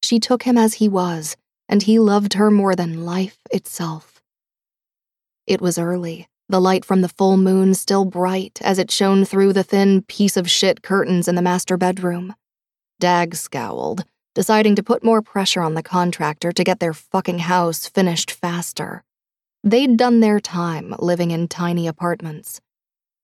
She 0.03 0.19
took 0.19 0.43
him 0.43 0.57
as 0.57 0.75
he 0.75 0.87
was, 0.87 1.35
and 1.67 1.83
he 1.83 1.99
loved 1.99 2.33
her 2.33 2.51
more 2.51 2.75
than 2.75 3.05
life 3.05 3.39
itself. 3.51 4.21
It 5.47 5.61
was 5.61 5.77
early, 5.77 6.27
the 6.47 6.61
light 6.61 6.85
from 6.85 7.01
the 7.01 7.09
full 7.09 7.37
moon 7.37 7.73
still 7.73 8.05
bright 8.05 8.59
as 8.61 8.77
it 8.77 8.91
shone 8.91 9.25
through 9.25 9.53
the 9.53 9.63
thin 9.63 10.03
piece 10.03 10.37
of 10.37 10.49
shit 10.49 10.83
curtains 10.83 11.27
in 11.27 11.35
the 11.35 11.41
master 11.41 11.77
bedroom. 11.77 12.35
Dag 12.99 13.35
scowled, 13.35 14.05
deciding 14.35 14.75
to 14.75 14.83
put 14.83 15.03
more 15.03 15.21
pressure 15.21 15.61
on 15.61 15.73
the 15.73 15.83
contractor 15.83 16.51
to 16.51 16.63
get 16.63 16.79
their 16.79 16.93
fucking 16.93 17.39
house 17.39 17.87
finished 17.87 18.29
faster. 18.29 19.03
They'd 19.67 19.97
done 19.97 20.19
their 20.19 20.39
time 20.39 20.93
living 20.99 21.31
in 21.31 21.47
tiny 21.47 21.87
apartments. 21.87 22.61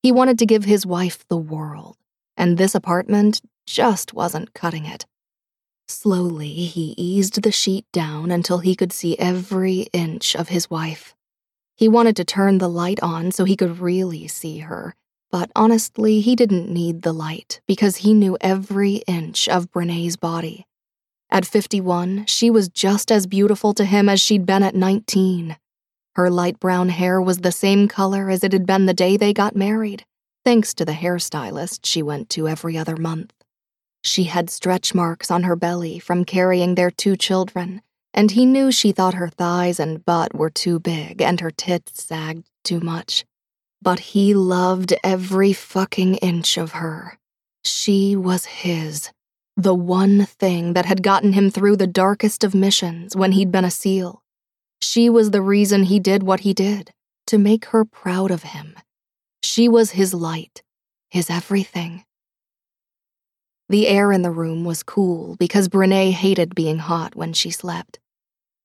He 0.02 0.10
wanted 0.10 0.40
to 0.40 0.46
give 0.46 0.64
his 0.64 0.84
wife 0.84 1.24
the 1.28 1.36
world, 1.36 1.96
and 2.36 2.58
this 2.58 2.74
apartment 2.74 3.40
just 3.64 4.12
wasn't 4.12 4.52
cutting 4.52 4.84
it. 4.84 5.06
Slowly, 5.86 6.48
he 6.48 6.94
eased 6.98 7.42
the 7.42 7.52
sheet 7.52 7.86
down 7.92 8.32
until 8.32 8.58
he 8.58 8.74
could 8.74 8.92
see 8.92 9.16
every 9.20 9.86
inch 9.92 10.34
of 10.34 10.48
his 10.48 10.68
wife. 10.68 11.14
He 11.76 11.86
wanted 11.86 12.16
to 12.16 12.24
turn 12.24 12.58
the 12.58 12.68
light 12.68 13.00
on 13.04 13.30
so 13.30 13.44
he 13.44 13.56
could 13.56 13.78
really 13.78 14.26
see 14.26 14.58
her, 14.58 14.96
but 15.30 15.52
honestly, 15.54 16.20
he 16.20 16.34
didn't 16.34 16.68
need 16.68 17.02
the 17.02 17.12
light 17.12 17.60
because 17.68 17.98
he 17.98 18.14
knew 18.14 18.36
every 18.40 18.96
inch 19.06 19.48
of 19.48 19.70
Brenae's 19.70 20.16
body. 20.16 20.66
At 21.30 21.46
51, 21.46 22.26
she 22.26 22.50
was 22.50 22.68
just 22.68 23.12
as 23.12 23.28
beautiful 23.28 23.74
to 23.74 23.84
him 23.84 24.08
as 24.08 24.20
she'd 24.20 24.44
been 24.44 24.64
at 24.64 24.74
19. 24.74 25.56
Her 26.14 26.28
light 26.28 26.60
brown 26.60 26.90
hair 26.90 27.22
was 27.22 27.38
the 27.38 27.52
same 27.52 27.88
color 27.88 28.28
as 28.28 28.44
it 28.44 28.52
had 28.52 28.66
been 28.66 28.86
the 28.86 28.92
day 28.92 29.16
they 29.16 29.32
got 29.32 29.56
married, 29.56 30.04
thanks 30.44 30.74
to 30.74 30.84
the 30.84 30.92
hairstylist 30.92 31.86
she 31.86 32.02
went 32.02 32.28
to 32.30 32.46
every 32.46 32.76
other 32.76 32.96
month. 32.96 33.32
She 34.04 34.24
had 34.24 34.50
stretch 34.50 34.94
marks 34.94 35.30
on 35.30 35.44
her 35.44 35.56
belly 35.56 35.98
from 35.98 36.24
carrying 36.24 36.74
their 36.74 36.90
two 36.90 37.16
children, 37.16 37.80
and 38.12 38.32
he 38.32 38.44
knew 38.44 38.70
she 38.70 38.92
thought 38.92 39.14
her 39.14 39.28
thighs 39.28 39.80
and 39.80 40.04
butt 40.04 40.34
were 40.34 40.50
too 40.50 40.78
big 40.78 41.22
and 41.22 41.40
her 41.40 41.50
tits 41.50 42.04
sagged 42.04 42.46
too 42.62 42.80
much. 42.80 43.24
But 43.80 44.00
he 44.00 44.34
loved 44.34 44.92
every 45.02 45.52
fucking 45.52 46.16
inch 46.16 46.58
of 46.58 46.72
her. 46.72 47.18
She 47.64 48.16
was 48.16 48.44
his. 48.44 49.10
The 49.56 49.74
one 49.74 50.26
thing 50.26 50.74
that 50.74 50.86
had 50.86 51.02
gotten 51.02 51.32
him 51.32 51.50
through 51.50 51.76
the 51.76 51.86
darkest 51.86 52.44
of 52.44 52.54
missions 52.54 53.16
when 53.16 53.32
he'd 53.32 53.52
been 53.52 53.64
a 53.64 53.70
SEAL. 53.70 54.21
She 54.82 55.08
was 55.08 55.30
the 55.30 55.40
reason 55.40 55.84
he 55.84 56.00
did 56.00 56.24
what 56.24 56.40
he 56.40 56.52
did, 56.52 56.90
to 57.28 57.38
make 57.38 57.66
her 57.66 57.84
proud 57.84 58.32
of 58.32 58.42
him. 58.42 58.74
She 59.44 59.68
was 59.68 59.92
his 59.92 60.12
light, 60.12 60.64
his 61.08 61.30
everything. 61.30 62.04
The 63.68 63.86
air 63.86 64.10
in 64.10 64.22
the 64.22 64.32
room 64.32 64.64
was 64.64 64.82
cool 64.82 65.36
because 65.38 65.68
Brenae 65.68 66.10
hated 66.10 66.56
being 66.56 66.78
hot 66.78 67.14
when 67.14 67.32
she 67.32 67.48
slept. 67.48 68.00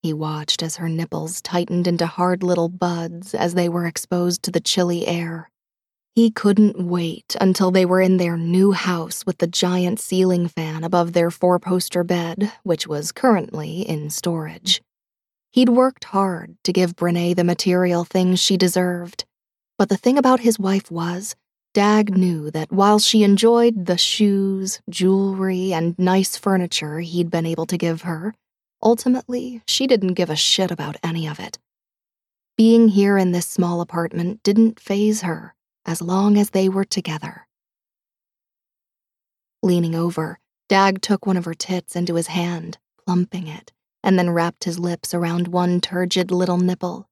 He 0.01 0.11
watched 0.11 0.63
as 0.63 0.77
her 0.77 0.89
nipples 0.89 1.39
tightened 1.39 1.87
into 1.87 2.07
hard 2.07 2.41
little 2.41 2.67
buds 2.67 3.35
as 3.35 3.53
they 3.53 3.69
were 3.69 3.85
exposed 3.85 4.41
to 4.43 4.51
the 4.51 4.59
chilly 4.59 5.05
air. 5.05 5.51
He 6.15 6.31
couldn't 6.31 6.83
wait 6.83 7.35
until 7.39 7.69
they 7.69 7.85
were 7.85 8.01
in 8.01 8.17
their 8.17 8.37
new 8.37 8.71
house 8.71 9.23
with 9.23 9.37
the 9.37 9.45
giant 9.45 9.99
ceiling 9.99 10.47
fan 10.47 10.83
above 10.83 11.13
their 11.13 11.29
four 11.29 11.59
poster 11.59 12.03
bed, 12.03 12.51
which 12.63 12.87
was 12.87 13.11
currently 13.11 13.81
in 13.87 14.09
storage. 14.09 14.81
He'd 15.57 15.69
worked 15.69 16.03
hard 16.03 16.55
to 16.65 16.71
give 16.71 16.95
Brenae 16.95 17.35
the 17.35 17.43
material 17.43 18.03
things 18.03 18.39
she 18.39 18.57
deserved. 18.57 19.25
But 19.79 19.89
the 19.89 19.97
thing 19.97 20.15
about 20.15 20.41
his 20.41 20.59
wife 20.59 20.91
was, 20.91 21.35
Dag 21.73 22.15
knew 22.15 22.51
that 22.51 22.71
while 22.71 22.99
she 22.99 23.23
enjoyed 23.23 23.87
the 23.87 23.97
shoes, 23.97 24.81
jewelry, 24.87 25.73
and 25.73 25.97
nice 25.97 26.37
furniture 26.37 26.99
he'd 26.99 27.31
been 27.31 27.47
able 27.47 27.65
to 27.65 27.75
give 27.75 28.03
her, 28.03 28.35
ultimately, 28.83 29.63
she 29.65 29.87
didn't 29.87 30.13
give 30.13 30.29
a 30.29 30.35
shit 30.35 30.69
about 30.69 30.97
any 31.01 31.27
of 31.27 31.39
it. 31.39 31.57
Being 32.55 32.89
here 32.89 33.17
in 33.17 33.31
this 33.31 33.47
small 33.47 33.81
apartment 33.81 34.43
didn't 34.43 34.79
faze 34.79 35.23
her 35.23 35.55
as 35.87 36.03
long 36.03 36.37
as 36.37 36.51
they 36.51 36.69
were 36.69 36.85
together. 36.85 37.47
Leaning 39.63 39.95
over, 39.95 40.37
Dag 40.69 41.01
took 41.01 41.25
one 41.25 41.35
of 41.35 41.45
her 41.45 41.55
tits 41.55 41.95
into 41.95 42.13
his 42.13 42.27
hand, 42.27 42.77
plumping 43.03 43.47
it 43.47 43.71
and 44.03 44.17
then 44.17 44.29
wrapped 44.29 44.63
his 44.63 44.79
lips 44.79 45.13
around 45.13 45.47
one 45.47 45.81
turgid 45.81 46.31
little 46.31 46.57
nipple. 46.57 47.07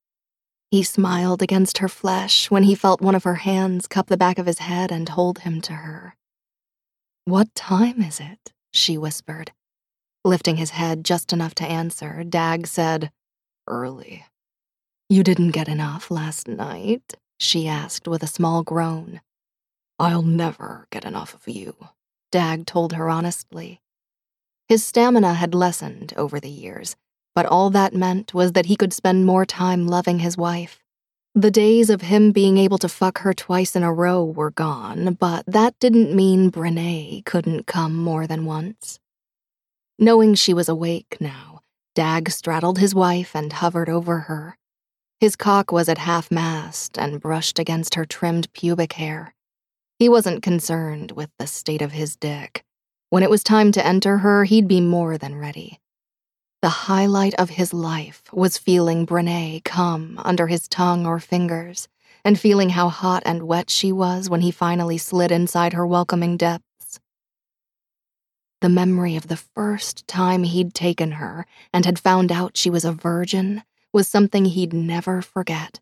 He 0.71 0.83
smiled 0.83 1.41
against 1.41 1.77
her 1.79 1.87
flesh 1.87 2.51
when 2.51 2.63
he 2.63 2.75
felt 2.75 3.01
one 3.01 3.15
of 3.15 3.23
her 3.23 3.35
hands 3.35 3.87
cup 3.87 4.07
the 4.07 4.17
back 4.17 4.37
of 4.37 4.45
his 4.45 4.59
head 4.59 4.91
and 4.91 5.07
hold 5.09 5.39
him 5.39 5.61
to 5.61 5.73
her. 5.73 6.15
What 7.25 7.53
time 7.55 8.01
is 8.01 8.19
it? 8.19 8.53
she 8.73 8.97
whispered. 8.97 9.51
Lifting 10.23 10.57
his 10.57 10.71
head 10.71 11.05
just 11.05 11.31
enough 11.31 11.55
to 11.55 11.65
answer, 11.65 12.23
Dag 12.23 12.67
said, 12.67 13.11
Early. 13.67 14.25
You 15.09 15.23
didn't 15.23 15.51
get 15.51 15.67
enough 15.67 16.09
last 16.11 16.47
night? 16.47 17.15
she 17.39 17.67
asked 17.67 18.07
with 18.07 18.23
a 18.23 18.27
small 18.27 18.63
groan. 18.63 19.21
I'll 19.99 20.23
never 20.23 20.87
get 20.91 21.05
enough 21.05 21.33
of 21.33 21.47
you, 21.47 21.75
Dag 22.31 22.65
told 22.65 22.93
her 22.93 23.09
honestly. 23.09 23.81
His 24.67 24.83
stamina 24.83 25.35
had 25.35 25.53
lessened 25.53 26.13
over 26.17 26.39
the 26.39 26.49
years, 26.49 26.95
but 27.35 27.45
all 27.45 27.69
that 27.69 27.93
meant 27.93 28.33
was 28.33 28.53
that 28.53 28.65
he 28.65 28.75
could 28.75 28.93
spend 28.93 29.25
more 29.25 29.45
time 29.45 29.87
loving 29.87 30.19
his 30.19 30.37
wife. 30.37 30.83
The 31.35 31.51
days 31.51 31.89
of 31.89 32.01
him 32.01 32.31
being 32.31 32.57
able 32.57 32.77
to 32.79 32.89
fuck 32.89 33.19
her 33.19 33.33
twice 33.33 33.75
in 33.75 33.83
a 33.83 33.93
row 33.93 34.23
were 34.23 34.51
gone, 34.51 35.15
but 35.19 35.45
that 35.45 35.77
didn't 35.79 36.15
mean 36.15 36.51
Brenae 36.51 37.23
couldn't 37.25 37.67
come 37.67 37.95
more 37.95 38.25
than 38.25 38.45
once. 38.45 38.99
Knowing 39.99 40.33
she 40.33 40.53
was 40.53 40.67
awake 40.67 41.17
now, 41.19 41.61
Dag 41.93 42.29
straddled 42.29 42.79
his 42.79 42.95
wife 42.95 43.35
and 43.35 43.53
hovered 43.53 43.89
over 43.89 44.21
her. 44.21 44.57
His 45.19 45.35
cock 45.35 45.71
was 45.71 45.87
at 45.87 45.99
half 45.99 46.31
mast 46.31 46.97
and 46.97 47.21
brushed 47.21 47.59
against 47.59 47.95
her 47.95 48.05
trimmed 48.05 48.51
pubic 48.51 48.93
hair. 48.93 49.35
He 49.99 50.09
wasn't 50.09 50.43
concerned 50.43 51.11
with 51.11 51.29
the 51.39 51.47
state 51.47 51.81
of 51.81 51.93
his 51.93 52.15
dick. 52.17 52.64
When 53.15 53.23
it 53.23 53.29
was 53.29 53.45
time 53.45 53.71
to 53.71 53.85
enter 53.87 54.17
her, 54.17 54.43
he'd 54.43 54.67
be 54.67 54.81
more 54.81 55.17
than 55.17 55.37
ready. 55.37 55.79
The 56.61 56.67
highlight 56.67 57.33
of 57.35 57.51
his 57.51 57.73
life 57.73 58.23
was 58.33 58.57
feeling 58.57 59.07
Brenae 59.07 59.63
come 59.63 60.19
under 60.25 60.47
his 60.47 60.67
tongue 60.67 61.05
or 61.05 61.21
fingers, 61.21 61.87
and 62.25 62.37
feeling 62.37 62.71
how 62.71 62.89
hot 62.89 63.23
and 63.25 63.43
wet 63.43 63.69
she 63.69 63.89
was 63.93 64.29
when 64.29 64.41
he 64.41 64.51
finally 64.51 64.97
slid 64.97 65.31
inside 65.31 65.71
her 65.71 65.87
welcoming 65.87 66.35
depths. 66.35 66.99
The 68.59 68.67
memory 68.67 69.15
of 69.15 69.29
the 69.29 69.37
first 69.37 70.05
time 70.09 70.43
he'd 70.43 70.73
taken 70.73 71.13
her 71.13 71.45
and 71.71 71.85
had 71.85 71.97
found 71.97 72.33
out 72.33 72.57
she 72.57 72.69
was 72.69 72.83
a 72.83 72.91
virgin 72.91 73.63
was 73.93 74.09
something 74.09 74.43
he'd 74.43 74.73
never 74.73 75.21
forget. 75.21 75.79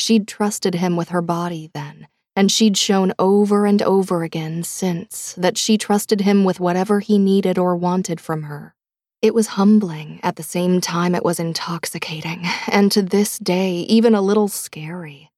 She'd 0.00 0.26
trusted 0.26 0.74
him 0.74 0.96
with 0.96 1.10
her 1.10 1.22
body 1.22 1.70
then, 1.72 2.08
and 2.40 2.50
she'd 2.50 2.74
shown 2.74 3.12
over 3.18 3.66
and 3.66 3.82
over 3.82 4.22
again 4.22 4.62
since 4.62 5.34
that 5.34 5.58
she 5.58 5.76
trusted 5.76 6.22
him 6.22 6.42
with 6.42 6.58
whatever 6.58 7.00
he 7.00 7.18
needed 7.18 7.58
or 7.58 7.76
wanted 7.76 8.18
from 8.18 8.44
her. 8.44 8.74
It 9.20 9.34
was 9.34 9.58
humbling 9.58 10.20
at 10.22 10.36
the 10.36 10.42
same 10.42 10.80
time 10.80 11.14
it 11.14 11.22
was 11.22 11.38
intoxicating, 11.38 12.46
and 12.66 12.90
to 12.92 13.02
this 13.02 13.38
day, 13.38 13.80
even 13.80 14.14
a 14.14 14.22
little 14.22 14.48
scary. 14.48 15.30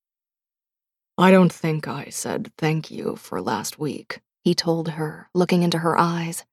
I 1.19 1.33
don't 1.33 1.53
think 1.53 1.89
I 1.89 2.05
said 2.11 2.53
thank 2.57 2.89
you 2.93 3.17
for 3.17 3.43
last 3.43 3.81
week, 3.81 4.21
he 4.45 4.55
told 4.55 4.91
her, 4.91 5.29
looking 5.35 5.65
into 5.65 5.79
her 5.79 5.99
eyes. 5.99 6.45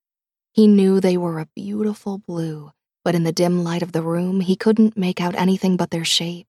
He 0.52 0.66
knew 0.66 0.98
they 0.98 1.16
were 1.16 1.38
a 1.38 1.48
beautiful 1.54 2.18
blue, 2.18 2.72
but 3.04 3.14
in 3.14 3.22
the 3.22 3.30
dim 3.30 3.62
light 3.62 3.84
of 3.84 3.92
the 3.92 4.02
room, 4.02 4.40
he 4.40 4.56
couldn't 4.56 4.96
make 4.96 5.20
out 5.20 5.36
anything 5.36 5.76
but 5.76 5.92
their 5.92 6.04
shape. 6.04 6.48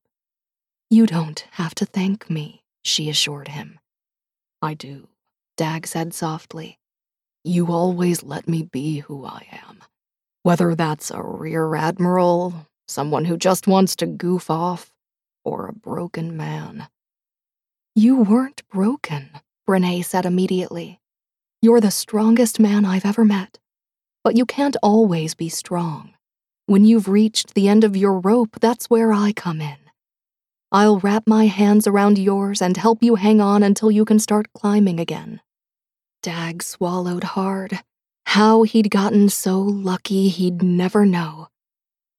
You 0.89 1.05
don't 1.05 1.45
have 1.51 1.75
to 1.75 1.85
thank 1.85 2.31
me, 2.31 2.63
she 2.83 3.07
assured 3.07 3.49
him. 3.49 3.77
I 4.61 4.73
do, 4.75 5.07
Dag 5.57 5.87
said 5.87 6.13
softly. 6.13 6.79
You 7.43 7.71
always 7.71 8.23
let 8.23 8.47
me 8.47 8.63
be 8.63 8.99
who 8.99 9.25
I 9.25 9.47
am. 9.51 9.83
Whether 10.43 10.75
that's 10.75 11.11
a 11.11 11.21
rear 11.21 11.75
admiral, 11.75 12.67
someone 12.87 13.25
who 13.25 13.37
just 13.37 13.67
wants 13.67 13.95
to 13.97 14.05
goof 14.07 14.49
off, 14.49 14.91
or 15.43 15.67
a 15.67 15.73
broken 15.73 16.37
man. 16.37 16.87
You 17.95 18.17
weren't 18.17 18.67
broken, 18.69 19.31
Brenae 19.67 20.05
said 20.05 20.25
immediately. 20.25 20.99
You're 21.61 21.81
the 21.81 21.91
strongest 21.91 22.59
man 22.59 22.85
I've 22.85 23.05
ever 23.05 23.25
met. 23.25 23.59
but 24.23 24.37
you 24.37 24.45
can't 24.45 24.77
always 24.83 25.33
be 25.35 25.49
strong. 25.49 26.13
When 26.67 26.85
you've 26.85 27.07
reached 27.07 27.53
the 27.53 27.67
end 27.67 27.83
of 27.83 27.97
your 27.97 28.19
rope, 28.19 28.59
that's 28.61 28.89
where 28.89 29.11
I 29.13 29.33
come 29.33 29.61
in. 29.61 29.77
I'll 30.73 30.99
wrap 30.99 31.23
my 31.27 31.47
hands 31.47 31.85
around 31.85 32.17
yours 32.17 32.61
and 32.61 32.77
help 32.77 33.03
you 33.03 33.15
hang 33.15 33.41
on 33.41 33.61
until 33.61 33.91
you 33.91 34.05
can 34.05 34.19
start 34.19 34.53
climbing 34.53 35.01
again. 35.01 35.41
Dag 36.23 36.63
swallowed 36.63 37.25
hard. 37.25 37.81
How 38.27 38.63
he'd 38.63 38.89
gotten 38.89 39.27
so 39.27 39.59
lucky 39.59 40.29
he'd 40.29 40.63
never 40.63 41.05
know. 41.05 41.49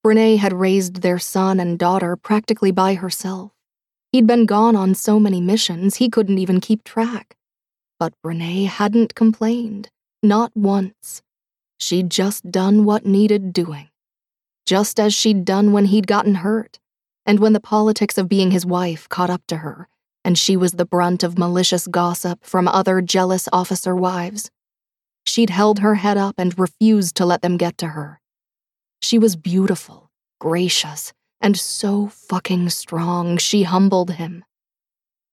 Brenae 0.05 0.37
had 0.37 0.53
raised 0.53 1.01
their 1.01 1.19
son 1.19 1.61
and 1.61 1.79
daughter 1.79 2.15
practically 2.15 2.71
by 2.71 2.93
herself. 2.93 3.53
He'd 4.11 4.27
been 4.27 4.45
gone 4.45 4.77
on 4.77 4.95
so 4.95 5.19
many 5.19 5.41
missions 5.41 5.97
he 5.97 6.11
couldn't 6.11 6.37
even 6.37 6.61
keep 6.61 6.85
track. 6.85 7.37
But 7.99 8.13
Brenae 8.23 8.67
hadn't 8.67 9.15
complained, 9.15 9.89
not 10.23 10.55
once. 10.55 11.23
She'd 11.81 12.11
just 12.11 12.51
done 12.51 12.85
what 12.85 13.07
needed 13.07 13.55
doing. 13.55 13.89
Just 14.67 15.01
as 15.01 15.15
she'd 15.15 15.47
done 15.47 15.73
when 15.73 15.87
he'd 15.87 16.07
gotten 16.07 16.35
hurt 16.35 16.79
and 17.27 17.39
when 17.41 17.53
the 17.53 17.61
politics 17.61 18.19
of 18.19 18.29
being 18.29 18.51
his 18.51 18.67
wife 18.67 19.09
caught 19.09 19.31
up 19.31 19.43
to 19.49 19.59
her, 19.59 19.89
and 20.25 20.39
she 20.39 20.57
was 20.57 20.73
the 20.73 20.85
brunt 20.85 21.23
of 21.23 21.39
malicious 21.39 21.87
gossip 21.87 22.45
from 22.45 22.69
other 22.69 23.01
jealous 23.01 23.49
officer 23.53 23.95
wives. 23.95 24.51
She'd 25.25 25.51
held 25.51 25.81
her 25.81 25.97
head 25.97 26.17
up 26.17 26.37
and 26.39 26.59
refused 26.59 27.17
to 27.17 27.27
let 27.27 27.43
them 27.43 27.57
get 27.57 27.79
to 27.79 27.89
her. 27.89 28.21
She 29.01 29.19
was 29.19 29.37
beautiful, 29.37 30.11
gracious, 30.41 31.13
and 31.41 31.57
so 31.57 32.07
fucking 32.07 32.71
strong, 32.71 33.37
she 33.37 33.65
humbled 33.65 34.13
him. 34.13 34.45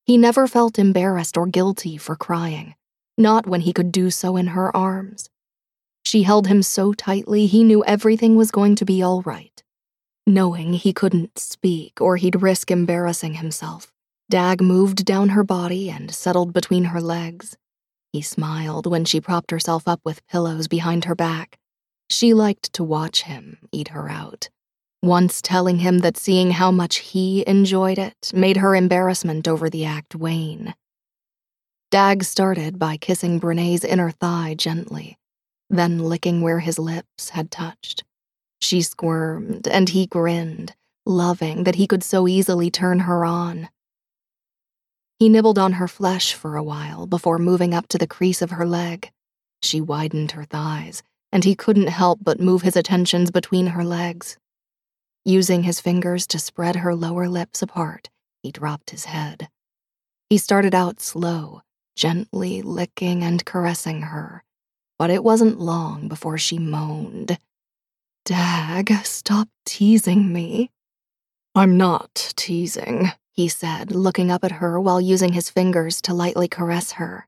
He 0.05 0.17
never 0.17 0.47
felt 0.47 0.79
embarrassed 0.79 1.37
or 1.37 1.45
guilty 1.45 1.97
for 1.97 2.15
crying, 2.15 2.75
not 3.17 3.45
when 3.45 3.61
he 3.61 3.73
could 3.73 3.91
do 3.91 4.09
so 4.09 4.37
in 4.37 4.47
her 4.47 4.75
arms. 4.75 5.29
She 6.03 6.23
held 6.23 6.47
him 6.47 6.63
so 6.63 6.93
tightly 6.93 7.45
he 7.45 7.63
knew 7.63 7.83
everything 7.85 8.35
was 8.35 8.49
going 8.49 8.75
to 8.77 8.85
be 8.85 9.03
all 9.03 9.21
right. 9.21 9.63
Knowing 10.27 10.73
he 10.73 10.93
couldn't 10.93 11.39
speak 11.39 11.99
or 11.99 12.17
he'd 12.17 12.41
risk 12.41 12.69
embarrassing 12.69 13.35
himself, 13.35 13.91
Dag 14.29 14.61
moved 14.61 15.05
down 15.05 15.29
her 15.29 15.43
body 15.43 15.89
and 15.89 16.13
settled 16.13 16.53
between 16.53 16.85
her 16.85 17.01
legs. 17.01 17.57
He 18.13 18.21
smiled 18.21 18.85
when 18.85 19.05
she 19.05 19.19
propped 19.21 19.51
herself 19.51 19.87
up 19.87 20.01
with 20.03 20.25
pillows 20.27 20.67
behind 20.67 21.05
her 21.05 21.15
back. 21.15 21.57
She 22.09 22.33
liked 22.33 22.73
to 22.73 22.83
watch 22.83 23.23
him 23.23 23.57
eat 23.71 23.89
her 23.89 24.09
out, 24.09 24.49
once 25.01 25.41
telling 25.41 25.79
him 25.79 25.99
that 25.99 26.17
seeing 26.17 26.51
how 26.51 26.71
much 26.71 26.97
he 26.97 27.43
enjoyed 27.47 27.97
it 27.97 28.31
made 28.33 28.57
her 28.57 28.75
embarrassment 28.75 29.47
over 29.47 29.69
the 29.69 29.85
act 29.85 30.15
wane. 30.15 30.75
Dag 31.91 32.23
started 32.23 32.77
by 32.77 32.97
kissing 32.97 33.39
Brenae's 33.39 33.83
inner 33.83 34.11
thigh 34.11 34.53
gently, 34.55 35.17
then 35.71 35.99
licking 35.99 36.41
where 36.41 36.59
his 36.59 36.77
lips 36.77 37.29
had 37.29 37.49
touched. 37.49 38.03
She 38.59 38.81
squirmed, 38.81 39.67
and 39.67 39.89
he 39.89 40.05
grinned, 40.05 40.75
loving 41.05 41.63
that 41.63 41.75
he 41.75 41.87
could 41.87 42.03
so 42.03 42.27
easily 42.27 42.69
turn 42.69 42.99
her 42.99 43.25
on. 43.25 43.69
He 45.17 45.29
nibbled 45.29 45.57
on 45.57 45.73
her 45.73 45.87
flesh 45.87 46.33
for 46.33 46.55
a 46.55 46.63
while 46.63 47.07
before 47.07 47.39
moving 47.39 47.73
up 47.73 47.87
to 47.89 47.97
the 47.97 48.07
crease 48.07 48.41
of 48.41 48.51
her 48.51 48.65
leg. 48.65 49.11
She 49.61 49.81
widened 49.81 50.31
her 50.31 50.45
thighs, 50.45 51.03
and 51.31 51.43
he 51.43 51.55
couldn't 51.55 51.87
help 51.87 52.19
but 52.21 52.39
move 52.39 52.61
his 52.61 52.75
attentions 52.75 53.31
between 53.31 53.67
her 53.67 53.83
legs. 53.83 54.37
Using 55.25 55.63
his 55.63 55.81
fingers 55.81 56.25
to 56.27 56.39
spread 56.39 56.77
her 56.77 56.95
lower 56.95 57.27
lips 57.27 57.61
apart, 57.61 58.09
he 58.43 58.51
dropped 58.51 58.91
his 58.91 59.05
head. 59.05 59.49
He 60.29 60.37
started 60.37 60.73
out 60.73 61.01
slow, 61.01 61.61
gently 61.95 62.61
licking 62.61 63.23
and 63.23 63.43
caressing 63.43 64.03
her, 64.03 64.43
but 64.97 65.09
it 65.09 65.23
wasn't 65.23 65.59
long 65.59 66.07
before 66.07 66.37
she 66.37 66.57
moaned 66.57 67.37
Dag, 68.29 68.93
stop 69.05 69.49
teasing 69.65 70.31
me. 70.31 70.69
I'm 71.55 71.77
not 71.77 72.31
teasing, 72.35 73.11
he 73.31 73.47
said, 73.47 73.91
looking 73.91 74.29
up 74.29 74.43
at 74.43 74.51
her 74.61 74.79
while 74.79 75.01
using 75.01 75.33
his 75.33 75.49
fingers 75.49 75.99
to 76.03 76.13
lightly 76.13 76.47
caress 76.47 76.91
her. 76.91 77.27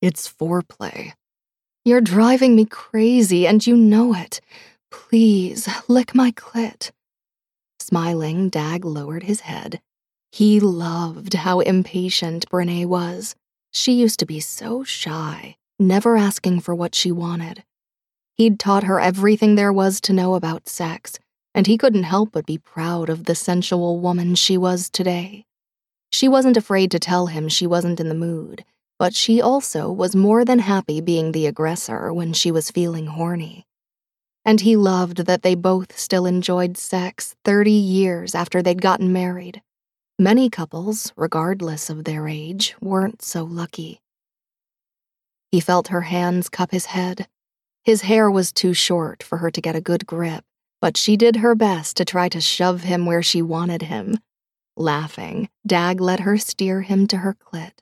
It's 0.00 0.26
foreplay. 0.26 1.12
You're 1.84 2.00
driving 2.00 2.56
me 2.56 2.64
crazy, 2.64 3.46
and 3.46 3.66
you 3.66 3.76
know 3.76 4.14
it. 4.14 4.40
Please, 4.90 5.68
lick 5.88 6.14
my 6.14 6.30
clit. 6.30 6.90
Smiling, 7.78 8.48
Dag 8.48 8.82
lowered 8.82 9.24
his 9.24 9.40
head. 9.40 9.82
He 10.32 10.58
loved 10.58 11.34
how 11.34 11.60
impatient 11.60 12.48
Brenae 12.48 12.86
was. 12.86 13.36
She 13.74 13.92
used 13.92 14.20
to 14.20 14.26
be 14.26 14.40
so 14.40 14.84
shy, 14.84 15.56
never 15.78 16.16
asking 16.16 16.60
for 16.60 16.74
what 16.74 16.94
she 16.94 17.12
wanted. 17.12 17.62
He'd 18.36 18.58
taught 18.58 18.84
her 18.84 18.98
everything 18.98 19.54
there 19.54 19.72
was 19.72 20.00
to 20.02 20.12
know 20.12 20.34
about 20.34 20.68
sex, 20.68 21.20
and 21.54 21.68
he 21.68 21.78
couldn't 21.78 22.02
help 22.02 22.32
but 22.32 22.46
be 22.46 22.58
proud 22.58 23.08
of 23.08 23.24
the 23.24 23.34
sensual 23.36 24.00
woman 24.00 24.34
she 24.34 24.58
was 24.58 24.90
today. 24.90 25.46
She 26.10 26.26
wasn't 26.26 26.56
afraid 26.56 26.90
to 26.90 26.98
tell 26.98 27.26
him 27.26 27.48
she 27.48 27.66
wasn't 27.66 28.00
in 28.00 28.08
the 28.08 28.14
mood, 28.14 28.64
but 28.98 29.14
she 29.14 29.40
also 29.40 29.90
was 29.90 30.16
more 30.16 30.44
than 30.44 30.58
happy 30.58 31.00
being 31.00 31.30
the 31.30 31.46
aggressor 31.46 32.12
when 32.12 32.32
she 32.32 32.50
was 32.50 32.72
feeling 32.72 33.06
horny. 33.06 33.66
And 34.44 34.60
he 34.60 34.74
loved 34.74 35.26
that 35.26 35.42
they 35.42 35.54
both 35.54 35.96
still 35.96 36.26
enjoyed 36.26 36.76
sex 36.76 37.36
30 37.44 37.70
years 37.70 38.34
after 38.34 38.62
they'd 38.62 38.82
gotten 38.82 39.12
married. 39.12 39.62
Many 40.18 40.50
couples, 40.50 41.12
regardless 41.16 41.88
of 41.88 42.04
their 42.04 42.26
age, 42.26 42.74
weren't 42.80 43.22
so 43.22 43.44
lucky. 43.44 44.00
He 45.52 45.60
felt 45.60 45.88
her 45.88 46.02
hands 46.02 46.48
cup 46.48 46.72
his 46.72 46.86
head 46.86 47.28
his 47.84 48.02
hair 48.02 48.30
was 48.30 48.52
too 48.52 48.72
short 48.74 49.22
for 49.22 49.38
her 49.38 49.50
to 49.50 49.60
get 49.60 49.76
a 49.76 49.80
good 49.80 50.06
grip, 50.06 50.44
but 50.80 50.96
she 50.96 51.16
did 51.16 51.36
her 51.36 51.54
best 51.54 51.96
to 51.96 52.04
try 52.04 52.28
to 52.28 52.40
shove 52.40 52.82
him 52.82 53.06
where 53.06 53.22
she 53.22 53.42
wanted 53.42 53.82
him. 53.82 54.18
Laughing, 54.76 55.48
Dag 55.66 56.00
let 56.00 56.20
her 56.20 56.36
steer 56.36 56.82
him 56.82 57.06
to 57.06 57.18
her 57.18 57.34
clit. 57.34 57.72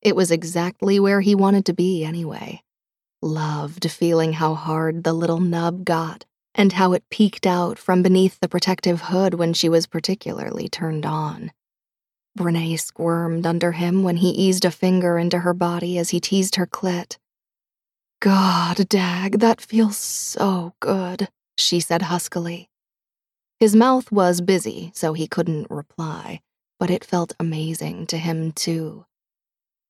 It 0.00 0.16
was 0.16 0.30
exactly 0.30 0.98
where 0.98 1.20
he 1.20 1.34
wanted 1.34 1.66
to 1.66 1.74
be, 1.74 2.04
anyway. 2.04 2.62
Loved 3.20 3.90
feeling 3.90 4.34
how 4.34 4.54
hard 4.54 5.04
the 5.04 5.12
little 5.12 5.40
nub 5.40 5.84
got 5.84 6.24
and 6.54 6.72
how 6.72 6.92
it 6.92 7.08
peeked 7.10 7.46
out 7.46 7.78
from 7.78 8.02
beneath 8.02 8.40
the 8.40 8.48
protective 8.48 9.02
hood 9.02 9.34
when 9.34 9.52
she 9.52 9.68
was 9.68 9.86
particularly 9.86 10.68
turned 10.68 11.04
on. 11.04 11.52
Brenae 12.38 12.80
squirmed 12.80 13.46
under 13.46 13.72
him 13.72 14.02
when 14.02 14.16
he 14.16 14.30
eased 14.30 14.64
a 14.64 14.70
finger 14.70 15.18
into 15.18 15.40
her 15.40 15.52
body 15.52 15.98
as 15.98 16.10
he 16.10 16.20
teased 16.20 16.56
her 16.56 16.66
clit. 16.66 17.18
God, 18.20 18.86
Dag, 18.90 19.38
that 19.38 19.62
feels 19.62 19.96
so 19.96 20.74
good, 20.78 21.30
she 21.56 21.80
said 21.80 22.02
huskily. 22.02 22.68
His 23.58 23.74
mouth 23.74 24.12
was 24.12 24.42
busy, 24.42 24.90
so 24.94 25.14
he 25.14 25.26
couldn't 25.26 25.70
reply, 25.70 26.42
but 26.78 26.90
it 26.90 27.02
felt 27.02 27.32
amazing 27.40 28.06
to 28.08 28.18
him, 28.18 28.52
too. 28.52 29.06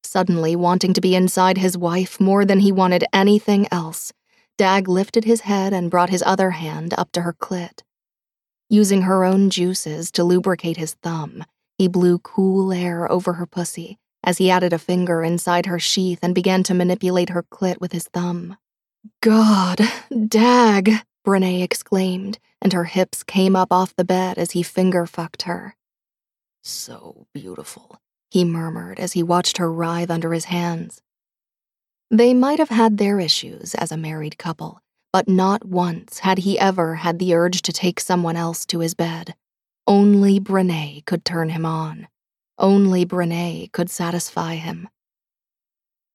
Suddenly 0.05 0.55
wanting 0.55 0.93
to 0.93 1.01
be 1.01 1.16
inside 1.16 1.59
his 1.59 1.77
wife 1.77 2.21
more 2.21 2.45
than 2.45 2.61
he 2.61 2.71
wanted 2.71 3.05
anything 3.12 3.66
else, 3.73 4.12
Dag 4.57 4.88
lifted 4.88 5.25
his 5.25 5.40
head 5.40 5.73
and 5.73 5.90
brought 5.90 6.11
his 6.11 6.23
other 6.25 6.53
hand 6.53 6.95
up 6.97 7.11
to 7.12 7.23
her 7.23 7.33
clit. 7.33 7.83
Using 8.69 9.03
her 9.03 9.25
own 9.25 9.51
juices 9.51 10.12
to 10.12 10.23
lubricate 10.23 10.77
his 10.77 10.95
thumb, 11.03 11.45
he 11.79 11.88
blew 11.88 12.21
cool 12.21 12.73
air 12.73 13.11
over 13.11 13.33
her 13.33 13.47
pussy 13.47 13.99
as 14.23 14.39
he 14.39 14.51
added 14.51 14.73
a 14.73 14.79
finger 14.79 15.23
inside 15.23 15.67
her 15.67 15.79
sheath 15.79 16.19
and 16.23 16.35
began 16.35 16.63
to 16.65 16.75
manipulate 16.75 17.31
her 17.31 17.43
clit 17.43 17.81
with 17.81 17.93
his 17.93 18.09
thumb. 18.09 18.57
God, 19.23 19.81
Dag, 20.29 21.03
Brenae 21.27 21.63
exclaimed, 21.63 22.39
and 22.61 22.73
her 22.73 22.85
hips 22.85 23.23
came 23.23 23.57
up 23.57 23.73
off 23.73 23.97
the 23.97 24.05
bed 24.05 24.39
as 24.39 24.53
he 24.53 24.63
finger 24.63 25.07
fucked 25.07 25.43
her. 25.43 25.77
So 26.63 27.27
beautiful, 27.33 27.99
he 28.31 28.45
murmured 28.45 29.01
as 29.01 29.13
he 29.13 29.23
watched 29.23 29.57
her 29.59 29.73
writhe 29.73 30.11
under 30.11 30.33
his 30.33 30.47
hands. 30.47 31.01
They 32.11 32.35
might 32.35 32.59
have 32.59 32.69
had 32.69 32.99
their 32.99 33.21
issues 33.21 33.75
as 33.75 33.93
a 33.93 33.97
married 33.97 34.37
couple, 34.37 34.81
but 35.13 35.29
not 35.29 35.65
once 35.65 36.21
had 36.21 36.39
he 36.39 36.59
ever 36.59 36.97
had 36.97 37.19
the 37.19 37.35
urge 37.35 37.63
to 37.63 37.73
take 37.73 38.01
someone 38.01 38.37
else 38.37 38.67
to 38.67 38.81
his 38.81 38.95
bed. 38.95 39.35
Only 39.87 40.39
Brenae 40.39 41.05
could 41.07 41.25
turn 41.25 41.49
him 41.49 41.65
on. 41.65 42.09
Only 42.61 43.07
Brenae 43.07 43.73
could 43.73 43.88
satisfy 43.88 44.57
him. 44.57 44.88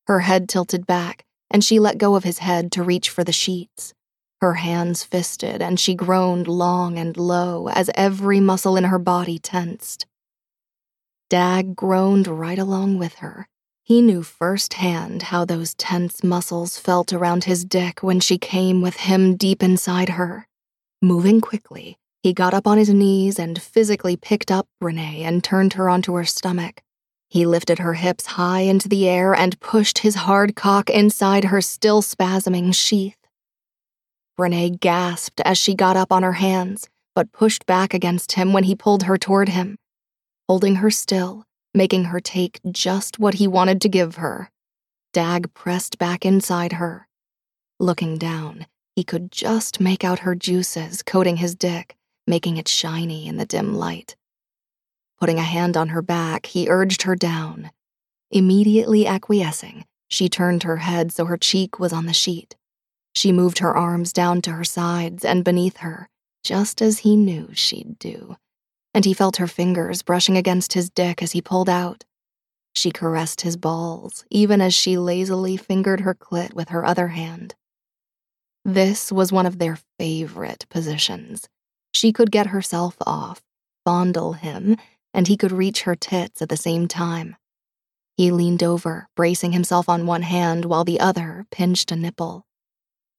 Her 0.05 0.19
head 0.19 0.47
tilted 0.47 0.85
back, 0.85 1.25
and 1.49 1.63
she 1.63 1.79
let 1.79 1.97
go 1.97 2.15
of 2.15 2.23
his 2.23 2.37
head 2.37 2.71
to 2.73 2.83
reach 2.83 3.09
for 3.09 3.23
the 3.23 3.31
sheets. 3.31 3.95
Her 4.41 4.53
hands 4.53 5.03
fisted, 5.03 5.59
and 5.59 5.79
she 5.79 5.95
groaned 5.95 6.47
long 6.47 6.99
and 6.99 7.17
low 7.17 7.67
as 7.69 7.89
every 7.95 8.39
muscle 8.39 8.77
in 8.77 8.83
her 8.83 8.99
body 8.99 9.39
tensed. 9.39 10.05
Dag 11.31 11.75
groaned 11.75 12.27
right 12.27 12.59
along 12.59 12.99
with 12.99 13.15
her. 13.15 13.47
He 13.81 14.01
knew 14.01 14.21
firsthand 14.21 15.23
how 15.23 15.45
those 15.45 15.73
tense 15.73 16.23
muscles 16.23 16.77
felt 16.77 17.11
around 17.11 17.45
his 17.45 17.65
dick 17.65 18.03
when 18.03 18.19
she 18.19 18.37
came 18.37 18.83
with 18.83 18.97
him 18.97 19.35
deep 19.35 19.63
inside 19.63 20.09
her. 20.09 20.47
Moving 21.01 21.41
quickly, 21.41 21.97
he 22.25 22.33
got 22.33 22.55
up 22.55 22.65
on 22.65 22.79
his 22.79 22.89
knees 22.89 23.37
and 23.37 23.61
physically 23.61 24.17
picked 24.17 24.49
up 24.49 24.67
Brenae 24.81 25.21
and 25.21 25.43
turned 25.43 25.73
her 25.73 25.87
onto 25.87 26.15
her 26.15 26.25
stomach. 26.25 26.81
He 27.29 27.45
lifted 27.45 27.77
her 27.77 27.93
hips 27.93 28.25
high 28.25 28.61
into 28.61 28.89
the 28.89 29.07
air 29.07 29.35
and 29.35 29.59
pushed 29.59 29.99
his 29.99 30.15
hard 30.15 30.55
cock 30.55 30.89
inside 30.89 31.43
her 31.43 31.61
still 31.61 32.01
spasming 32.01 32.73
sheath. 32.73 33.19
Brenae 34.39 34.79
gasped 34.79 35.39
as 35.45 35.59
she 35.59 35.75
got 35.75 35.97
up 35.97 36.11
on 36.11 36.23
her 36.23 36.33
hands, 36.33 36.89
but 37.13 37.31
pushed 37.31 37.67
back 37.67 37.93
against 37.93 38.31
him 38.31 38.53
when 38.53 38.63
he 38.63 38.73
pulled 38.73 39.03
her 39.03 39.19
toward 39.19 39.49
him, 39.49 39.77
holding 40.47 40.77
her 40.77 40.89
still, 40.89 41.45
making 41.75 42.05
her 42.05 42.19
take 42.19 42.59
just 42.71 43.19
what 43.19 43.35
he 43.35 43.47
wanted 43.47 43.79
to 43.81 43.87
give 43.87 44.15
her. 44.15 44.49
Dag 45.13 45.53
pressed 45.53 45.99
back 45.99 46.25
inside 46.25 46.73
her. 46.73 47.07
Looking 47.79 48.17
down, 48.17 48.65
he 48.95 49.03
could 49.03 49.31
just 49.31 49.79
make 49.79 50.03
out 50.03 50.25
her 50.25 50.33
juices 50.33 51.03
coating 51.03 51.37
his 51.37 51.53
dick, 51.53 51.95
making 52.27 52.57
it 52.57 52.67
shiny 52.67 53.27
in 53.27 53.37
the 53.37 53.45
dim 53.45 53.75
light. 53.75 54.15
Putting 55.19 55.39
a 55.39 55.43
hand 55.43 55.77
on 55.77 55.89
her 55.89 56.01
back, 56.01 56.47
he 56.47 56.69
urged 56.69 57.03
her 57.03 57.15
down. 57.15 57.71
Immediately 58.31 59.07
acquiescing, 59.07 59.85
she 60.07 60.29
turned 60.29 60.63
her 60.63 60.77
head 60.77 61.11
so 61.11 61.25
her 61.25 61.37
cheek 61.37 61.79
was 61.79 61.93
on 61.93 62.05
the 62.05 62.13
sheet. 62.13 62.55
She 63.15 63.31
moved 63.31 63.59
her 63.59 63.75
arms 63.75 64.11
down 64.11 64.41
to 64.41 64.51
her 64.51 64.63
sides 64.63 65.23
and 65.23 65.43
beneath 65.43 65.77
her, 65.77 66.09
just 66.43 66.81
as 66.81 66.99
he 66.99 67.15
knew 67.15 67.49
she'd 67.53 67.97
do. 67.97 68.35
And 68.93 69.05
he 69.05 69.13
felt 69.13 69.37
her 69.37 69.47
fingers 69.47 70.03
brushing 70.03 70.37
against 70.37 70.73
his 70.73 70.89
dick 70.89 71.23
as 71.23 71.31
he 71.31 71.41
pulled 71.41 71.69
out. 71.69 72.03
She 72.75 72.91
caressed 72.91 73.41
his 73.41 73.55
balls, 73.55 74.25
even 74.29 74.59
as 74.59 74.73
she 74.73 74.97
lazily 74.97 75.55
fingered 75.55 76.01
her 76.01 76.13
clit 76.13 76.53
with 76.53 76.69
her 76.69 76.85
other 76.85 77.09
hand. 77.09 77.55
This 78.65 79.11
was 79.11 79.31
one 79.31 79.45
of 79.45 79.59
their 79.59 79.79
favorite 79.97 80.65
positions. 80.69 81.47
She 81.95 82.11
could 82.11 82.29
get 82.29 82.47
herself 82.47 82.97
off, 83.05 83.41
fondle 83.85 84.33
him, 84.33 84.75
and 85.13 85.29
he 85.29 85.37
could 85.37 85.53
reach 85.53 85.83
her 85.83 85.95
tits 85.95 86.41
at 86.41 86.49
the 86.49 86.57
same 86.57 86.89
time. 86.89 87.37
He 88.17 88.31
leaned 88.31 88.63
over, 88.63 89.07
bracing 89.15 89.53
himself 89.53 89.87
on 89.87 90.05
one 90.05 90.23
hand 90.23 90.65
while 90.65 90.83
the 90.83 90.99
other 90.99 91.45
pinched 91.51 91.93
a 91.93 91.95
nipple. 91.95 92.45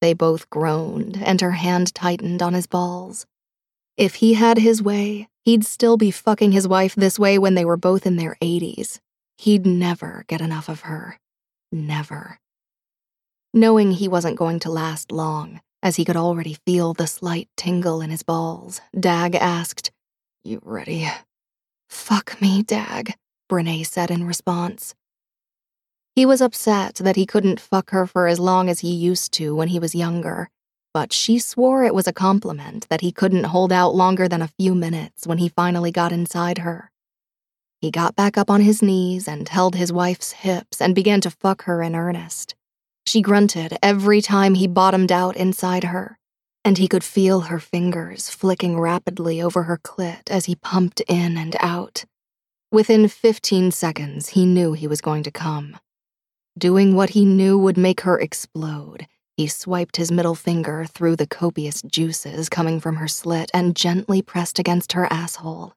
They 0.02 0.12
both 0.12 0.50
groaned, 0.50 1.16
and 1.24 1.40
her 1.40 1.52
hand 1.52 1.94
tightened 1.94 2.42
on 2.42 2.52
his 2.52 2.66
balls. 2.66 3.24
If 3.96 4.16
he 4.16 4.34
had 4.34 4.58
his 4.58 4.82
way, 4.82 5.28
he'd 5.42 5.64
still 5.64 5.96
be 5.96 6.10
fucking 6.10 6.52
his 6.52 6.68
wife 6.68 6.94
this 6.94 7.18
way 7.18 7.38
when 7.38 7.54
they 7.54 7.64
were 7.64 7.78
both 7.78 8.04
in 8.04 8.16
their 8.16 8.36
80s. 8.42 9.00
He'd 9.38 9.64
never 9.64 10.26
get 10.28 10.42
enough 10.42 10.68
of 10.68 10.80
her. 10.80 11.18
Never. 11.72 12.40
Knowing 13.54 13.92
he 13.92 14.06
wasn't 14.06 14.36
going 14.36 14.60
to 14.60 14.70
last 14.70 15.10
long, 15.10 15.62
as 15.82 15.96
he 15.96 16.04
could 16.04 16.16
already 16.16 16.56
feel 16.66 16.94
the 16.94 17.06
slight 17.06 17.48
tingle 17.56 18.00
in 18.00 18.10
his 18.10 18.22
balls, 18.22 18.80
Dag 18.98 19.34
asked, 19.34 19.90
You 20.44 20.60
ready? 20.62 21.08
Fuck 21.88 22.40
me, 22.40 22.62
Dag, 22.62 23.14
Brenae 23.50 23.86
said 23.86 24.10
in 24.10 24.26
response. 24.26 24.94
He 26.14 26.24
was 26.24 26.40
upset 26.40 26.94
that 26.96 27.16
he 27.16 27.26
couldn't 27.26 27.60
fuck 27.60 27.90
her 27.90 28.06
for 28.06 28.26
as 28.26 28.40
long 28.40 28.68
as 28.68 28.80
he 28.80 28.90
used 28.90 29.32
to 29.32 29.54
when 29.54 29.68
he 29.68 29.78
was 29.78 29.94
younger, 29.94 30.48
but 30.94 31.12
she 31.12 31.38
swore 31.38 31.84
it 31.84 31.94
was 31.94 32.06
a 32.06 32.12
compliment 32.12 32.88
that 32.88 33.02
he 33.02 33.12
couldn't 33.12 33.44
hold 33.44 33.70
out 33.70 33.94
longer 33.94 34.26
than 34.26 34.40
a 34.40 34.48
few 34.48 34.74
minutes 34.74 35.26
when 35.26 35.38
he 35.38 35.48
finally 35.50 35.92
got 35.92 36.12
inside 36.12 36.58
her. 36.58 36.90
He 37.82 37.90
got 37.90 38.16
back 38.16 38.38
up 38.38 38.50
on 38.50 38.62
his 38.62 38.82
knees 38.82 39.28
and 39.28 39.46
held 39.46 39.74
his 39.74 39.92
wife's 39.92 40.32
hips 40.32 40.80
and 40.80 40.94
began 40.94 41.20
to 41.20 41.30
fuck 41.30 41.64
her 41.64 41.82
in 41.82 41.94
earnest. 41.94 42.54
She 43.06 43.22
grunted 43.22 43.78
every 43.82 44.20
time 44.20 44.54
he 44.54 44.66
bottomed 44.66 45.12
out 45.12 45.36
inside 45.36 45.84
her, 45.84 46.18
and 46.64 46.76
he 46.76 46.88
could 46.88 47.04
feel 47.04 47.42
her 47.42 47.60
fingers 47.60 48.28
flicking 48.28 48.80
rapidly 48.80 49.40
over 49.40 49.62
her 49.64 49.78
clit 49.78 50.28
as 50.28 50.46
he 50.46 50.56
pumped 50.56 51.00
in 51.02 51.38
and 51.38 51.56
out. 51.60 52.04
Within 52.72 53.06
15 53.06 53.70
seconds, 53.70 54.30
he 54.30 54.44
knew 54.44 54.72
he 54.72 54.88
was 54.88 55.00
going 55.00 55.22
to 55.22 55.30
come. 55.30 55.78
Doing 56.58 56.96
what 56.96 57.10
he 57.10 57.24
knew 57.24 57.56
would 57.56 57.76
make 57.76 58.00
her 58.00 58.18
explode, 58.18 59.06
he 59.36 59.46
swiped 59.46 59.98
his 59.98 60.10
middle 60.10 60.34
finger 60.34 60.84
through 60.84 61.14
the 61.14 61.26
copious 61.28 61.82
juices 61.82 62.48
coming 62.48 62.80
from 62.80 62.96
her 62.96 63.06
slit 63.06 63.50
and 63.54 63.76
gently 63.76 64.20
pressed 64.20 64.58
against 64.58 64.92
her 64.94 65.06
asshole. 65.12 65.74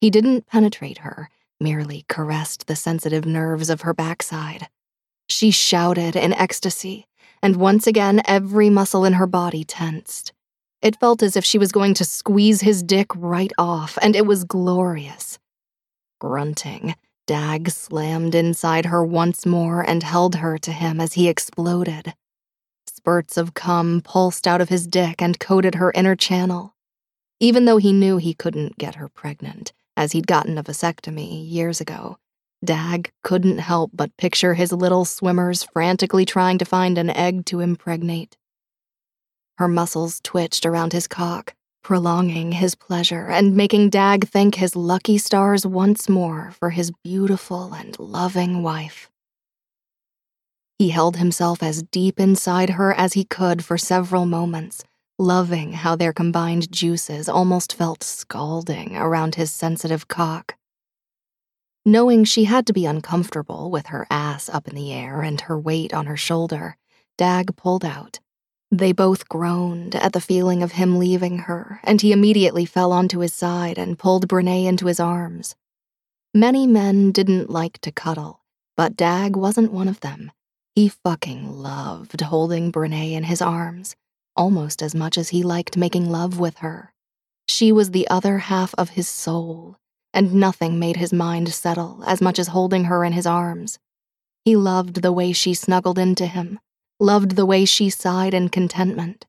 He 0.00 0.10
didn't 0.10 0.46
penetrate 0.46 0.98
her, 0.98 1.30
merely 1.60 2.04
caressed 2.08 2.66
the 2.66 2.76
sensitive 2.76 3.24
nerves 3.24 3.70
of 3.70 3.80
her 3.82 3.94
backside. 3.94 4.68
She 5.28 5.50
shouted 5.50 6.16
in 6.16 6.32
ecstasy, 6.32 7.06
and 7.42 7.56
once 7.56 7.86
again 7.86 8.22
every 8.24 8.70
muscle 8.70 9.04
in 9.04 9.14
her 9.14 9.26
body 9.26 9.64
tensed. 9.64 10.32
It 10.80 10.98
felt 10.98 11.22
as 11.22 11.36
if 11.36 11.44
she 11.44 11.58
was 11.58 11.72
going 11.72 11.94
to 11.94 12.04
squeeze 12.04 12.60
his 12.60 12.82
dick 12.82 13.14
right 13.16 13.52
off, 13.58 13.98
and 14.00 14.14
it 14.16 14.26
was 14.26 14.44
glorious. 14.44 15.38
Grunting, 16.20 16.94
Dag 17.26 17.68
slammed 17.68 18.34
inside 18.34 18.86
her 18.86 19.04
once 19.04 19.44
more 19.44 19.82
and 19.82 20.02
held 20.02 20.36
her 20.36 20.56
to 20.56 20.72
him 20.72 20.98
as 20.98 21.12
he 21.12 21.28
exploded. 21.28 22.14
Spurts 22.86 23.36
of 23.36 23.52
cum 23.52 24.00
pulsed 24.02 24.46
out 24.46 24.62
of 24.62 24.70
his 24.70 24.86
dick 24.86 25.20
and 25.20 25.38
coated 25.38 25.74
her 25.74 25.92
inner 25.94 26.16
channel. 26.16 26.74
Even 27.38 27.66
though 27.66 27.76
he 27.76 27.92
knew 27.92 28.16
he 28.16 28.32
couldn't 28.32 28.78
get 28.78 28.94
her 28.94 29.08
pregnant, 29.08 29.72
as 29.94 30.12
he'd 30.12 30.26
gotten 30.26 30.56
a 30.56 30.64
vasectomy 30.64 31.46
years 31.46 31.82
ago, 31.82 32.16
Dag 32.64 33.12
couldn't 33.22 33.58
help 33.58 33.92
but 33.94 34.16
picture 34.16 34.54
his 34.54 34.72
little 34.72 35.04
swimmers 35.04 35.62
frantically 35.62 36.24
trying 36.24 36.58
to 36.58 36.64
find 36.64 36.98
an 36.98 37.08
egg 37.10 37.46
to 37.46 37.60
impregnate. 37.60 38.36
Her 39.58 39.68
muscles 39.68 40.20
twitched 40.22 40.66
around 40.66 40.92
his 40.92 41.06
cock, 41.06 41.54
prolonging 41.84 42.52
his 42.52 42.74
pleasure 42.74 43.28
and 43.28 43.56
making 43.56 43.90
Dag 43.90 44.28
thank 44.28 44.56
his 44.56 44.74
lucky 44.74 45.18
stars 45.18 45.64
once 45.64 46.08
more 46.08 46.52
for 46.58 46.70
his 46.70 46.90
beautiful 47.04 47.72
and 47.72 47.98
loving 47.98 48.62
wife. 48.62 49.08
He 50.78 50.90
held 50.90 51.16
himself 51.16 51.62
as 51.62 51.84
deep 51.84 52.20
inside 52.20 52.70
her 52.70 52.92
as 52.92 53.14
he 53.14 53.24
could 53.24 53.64
for 53.64 53.78
several 53.78 54.26
moments, 54.26 54.84
loving 55.18 55.72
how 55.72 55.96
their 55.96 56.12
combined 56.12 56.70
juices 56.72 57.28
almost 57.28 57.72
felt 57.72 58.02
scalding 58.04 58.96
around 58.96 59.36
his 59.36 59.52
sensitive 59.52 60.08
cock. 60.08 60.57
Knowing 61.88 62.22
she 62.22 62.44
had 62.44 62.66
to 62.66 62.74
be 62.74 62.84
uncomfortable 62.84 63.70
with 63.70 63.86
her 63.86 64.06
ass 64.10 64.50
up 64.50 64.68
in 64.68 64.74
the 64.74 64.92
air 64.92 65.22
and 65.22 65.40
her 65.40 65.58
weight 65.58 65.94
on 65.94 66.04
her 66.04 66.18
shoulder, 66.18 66.76
Dag 67.16 67.56
pulled 67.56 67.82
out 67.82 68.20
they 68.70 68.92
both 68.92 69.28
groaned 69.30 69.94
at 69.94 70.12
the 70.12 70.20
feeling 70.20 70.62
of 70.62 70.72
him 70.72 70.98
leaving 70.98 71.38
her, 71.38 71.80
and 71.84 72.02
he 72.02 72.12
immediately 72.12 72.66
fell 72.66 72.92
onto 72.92 73.20
his 73.20 73.32
side 73.32 73.78
and 73.78 73.98
pulled 73.98 74.28
Brenae 74.28 74.66
into 74.66 74.86
his 74.86 75.00
arms. 75.00 75.56
Many 76.34 76.66
men 76.66 77.10
didn't 77.10 77.48
like 77.48 77.78
to 77.78 77.90
cuddle, 77.90 78.42
but 78.76 78.94
Dag 78.94 79.36
wasn't 79.36 79.72
one 79.72 79.88
of 79.88 80.00
them. 80.00 80.30
He 80.74 80.90
fucking 80.90 81.50
loved 81.50 82.20
holding 82.20 82.70
Brenae 82.70 83.12
in 83.12 83.24
his 83.24 83.40
arms, 83.40 83.96
almost 84.36 84.82
as 84.82 84.94
much 84.94 85.16
as 85.16 85.30
he 85.30 85.42
liked 85.42 85.78
making 85.78 86.10
love 86.10 86.38
with 86.38 86.58
her. 86.58 86.92
She 87.48 87.72
was 87.72 87.92
the 87.92 88.06
other 88.08 88.38
half 88.38 88.74
of 88.76 88.90
his 88.90 89.08
soul, 89.08 89.78
and 90.12 90.34
nothing 90.34 90.78
made 90.78 90.96
his 90.96 91.12
mind 91.12 91.52
settle 91.52 92.02
as 92.06 92.20
much 92.20 92.38
as 92.38 92.48
holding 92.48 92.84
her 92.84 93.04
in 93.04 93.12
his 93.12 93.26
arms. 93.26 93.78
He 94.44 94.56
loved 94.56 95.02
the 95.02 95.12
way 95.12 95.32
she 95.32 95.54
snuggled 95.54 95.98
into 95.98 96.26
him 96.26 96.58
loved 97.00 97.36
the 97.36 97.46
way 97.46 97.64
she 97.64 97.90
sighed 97.90 98.34
in 98.34 98.48
contentment, 98.48 99.24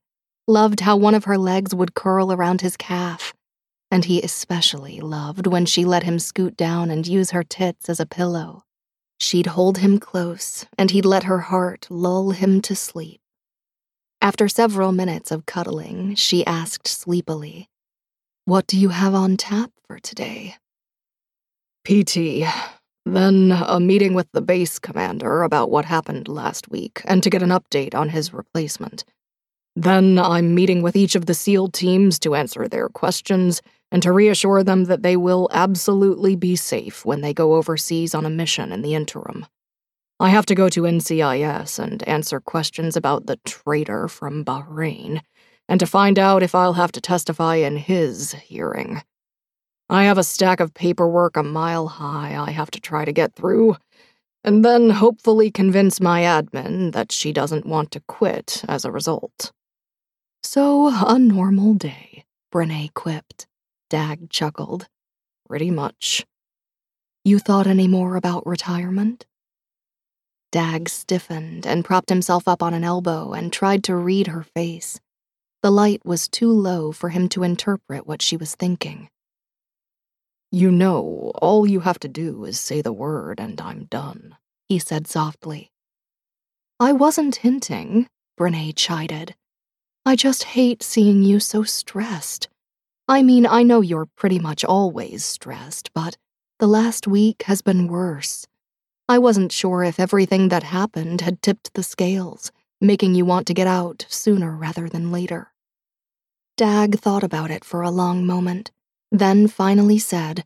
loved 0.47 0.81
how 0.81 0.97
one 0.97 1.13
of 1.13 1.25
her 1.25 1.37
legs 1.37 1.75
would 1.75 1.93
curl 1.93 2.31
around 2.31 2.61
his 2.61 2.75
calf, 2.75 3.33
and 3.91 4.05
he 4.05 4.21
especially 4.21 4.99
loved 4.99 5.45
when 5.45 5.65
she 5.65 5.85
let 5.85 6.03
him 6.03 6.17
scoot 6.17 6.57
down 6.57 6.89
and 6.89 7.07
use 7.07 7.31
her 7.31 7.43
tits 7.43 7.89
as 7.89 7.99
a 7.99 8.05
pillow. 8.05 8.63
She'd 9.19 9.47
hold 9.47 9.79
him 9.79 9.99
close, 9.99 10.65
and 10.77 10.91
he'd 10.91 11.05
let 11.05 11.25
her 11.25 11.39
heart 11.39 11.87
lull 11.89 12.31
him 12.31 12.61
to 12.61 12.75
sleep. 12.75 13.19
After 14.21 14.47
several 14.47 14.91
minutes 14.91 15.31
of 15.31 15.45
cuddling, 15.45 16.15
she 16.15 16.45
asked 16.45 16.87
sleepily, 16.87 17.67
What 18.45 18.65
do 18.65 18.77
you 18.77 18.89
have 18.89 19.13
on 19.13 19.37
tap 19.37 19.71
for 19.85 19.99
today? 19.99 20.55
PT, 21.89 22.45
then 23.07 23.51
a 23.51 23.79
meeting 23.79 24.13
with 24.13 24.31
the 24.31 24.43
base 24.43 24.77
commander 24.77 25.41
about 25.41 25.71
what 25.71 25.85
happened 25.85 26.27
last 26.27 26.69
week 26.69 27.01
and 27.05 27.23
to 27.23 27.31
get 27.31 27.41
an 27.41 27.49
update 27.49 27.95
on 27.95 28.09
his 28.09 28.31
replacement. 28.31 29.03
Then 29.75 30.19
I'm 30.19 30.53
meeting 30.53 30.83
with 30.83 30.95
each 30.95 31.15
of 31.15 31.25
the 31.25 31.33
SEAL 31.33 31.69
teams 31.69 32.19
to 32.19 32.35
answer 32.35 32.67
their 32.67 32.89
questions 32.89 33.63
and 33.91 34.03
to 34.03 34.11
reassure 34.11 34.63
them 34.63 34.83
that 34.83 35.01
they 35.01 35.17
will 35.17 35.49
absolutely 35.51 36.35
be 36.35 36.55
safe 36.55 37.05
when 37.05 37.21
they 37.21 37.33
go 37.33 37.55
overseas 37.55 38.13
on 38.13 38.23
a 38.23 38.29
mission 38.29 38.71
in 38.71 38.83
the 38.83 38.93
interim. 38.93 39.47
I 40.19 40.29
have 40.29 40.45
to 40.45 40.55
go 40.55 40.69
to 40.69 40.81
NCIS 40.81 41.79
and 41.79 42.07
answer 42.07 42.39
questions 42.39 42.97
about 42.97 43.25
the 43.25 43.37
traitor 43.45 44.07
from 44.07 44.45
Bahrain, 44.45 45.21
and 45.67 45.79
to 45.79 45.87
find 45.87 46.19
out 46.19 46.43
if 46.43 46.53
I'll 46.53 46.73
have 46.73 46.91
to 46.91 47.01
testify 47.01 47.55
in 47.55 47.77
his 47.77 48.33
hearing. 48.33 49.01
I 49.89 50.03
have 50.03 50.19
a 50.19 50.23
stack 50.23 50.59
of 50.59 50.75
paperwork 50.75 51.35
a 51.35 51.41
mile 51.41 51.87
high 51.87 52.37
I 52.37 52.51
have 52.51 52.69
to 52.71 52.79
try 52.79 53.05
to 53.05 53.11
get 53.11 53.33
through, 53.33 53.75
and 54.43 54.63
then 54.63 54.91
hopefully 54.91 55.49
convince 55.49 55.99
my 55.99 56.21
admin 56.21 56.91
that 56.93 57.11
she 57.11 57.33
doesn't 57.33 57.65
want 57.65 57.89
to 57.91 58.01
quit 58.01 58.63
as 58.67 58.85
a 58.85 58.91
result. 58.91 59.51
So, 60.43 60.87
a 60.87 61.17
normal 61.17 61.73
day, 61.73 62.23
Brenae 62.53 62.93
quipped. 62.93 63.47
Dag 63.89 64.29
chuckled. 64.29 64.87
Pretty 65.47 65.71
much. 65.71 66.25
You 67.25 67.39
thought 67.39 67.65
any 67.65 67.87
more 67.87 68.15
about 68.15 68.45
retirement? 68.45 69.25
Dag 70.51 70.87
stiffened 70.87 71.65
and 71.65 71.83
propped 71.83 72.09
himself 72.09 72.47
up 72.47 72.61
on 72.61 72.75
an 72.75 72.83
elbow 72.83 73.33
and 73.33 73.51
tried 73.51 73.83
to 73.85 73.95
read 73.95 74.27
her 74.27 74.43
face. 74.43 74.99
The 75.63 75.71
light 75.71 76.05
was 76.05 76.27
too 76.27 76.51
low 76.51 76.91
for 76.91 77.09
him 77.09 77.27
to 77.29 77.43
interpret 77.43 78.07
what 78.07 78.21
she 78.21 78.37
was 78.37 78.55
thinking. 78.55 79.09
You 80.51 80.71
know, 80.71 81.31
all 81.35 81.67
you 81.67 81.81
have 81.81 81.99
to 81.99 82.07
do 82.07 82.43
is 82.43 82.59
say 82.59 82.81
the 82.81 82.91
word 82.91 83.39
and 83.39 83.61
I'm 83.61 83.85
done, 83.85 84.35
he 84.67 84.79
said 84.79 85.05
softly. 85.05 85.71
I 86.79 86.91
wasn't 86.91 87.35
hinting, 87.37 88.07
Brenae 88.39 88.75
chided. 88.75 89.35
I 90.05 90.15
just 90.15 90.43
hate 90.45 90.81
seeing 90.81 91.21
you 91.21 91.39
so 91.39 91.61
stressed. 91.61 92.47
I 93.07 93.21
mean, 93.21 93.45
I 93.45 93.61
know 93.61 93.81
you're 93.81 94.07
pretty 94.07 94.39
much 94.39 94.65
always 94.65 95.23
stressed, 95.23 95.91
but 95.93 96.17
the 96.57 96.67
last 96.67 97.07
week 97.07 97.43
has 97.43 97.61
been 97.61 97.87
worse. 97.87 98.47
I 99.07 99.19
wasn't 99.19 99.51
sure 99.51 99.83
if 99.83 99.99
everything 99.99 100.49
that 100.49 100.63
happened 100.63 101.21
had 101.21 101.43
tipped 101.43 101.73
the 101.75 101.83
scales, 101.83 102.51
making 102.81 103.13
you 103.13 103.23
want 103.23 103.45
to 103.47 103.53
get 103.53 103.67
out 103.67 104.07
sooner 104.09 104.55
rather 104.55 104.89
than 104.89 105.11
later. 105.11 105.51
Dag 106.57 106.97
thought 106.99 107.23
about 107.23 107.51
it 107.51 107.63
for 107.63 107.83
a 107.83 107.91
long 107.91 108.25
moment, 108.25 108.71
then 109.11 109.47
finally 109.47 109.99
said, 109.99 110.45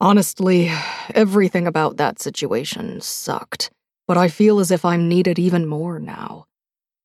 Honestly, 0.00 0.70
everything 1.14 1.66
about 1.66 1.96
that 1.96 2.20
situation 2.20 3.00
sucked, 3.00 3.70
but 4.06 4.16
I 4.16 4.28
feel 4.28 4.58
as 4.60 4.70
if 4.70 4.84
I'm 4.84 5.08
needed 5.08 5.38
even 5.38 5.66
more 5.66 5.98
now. 5.98 6.46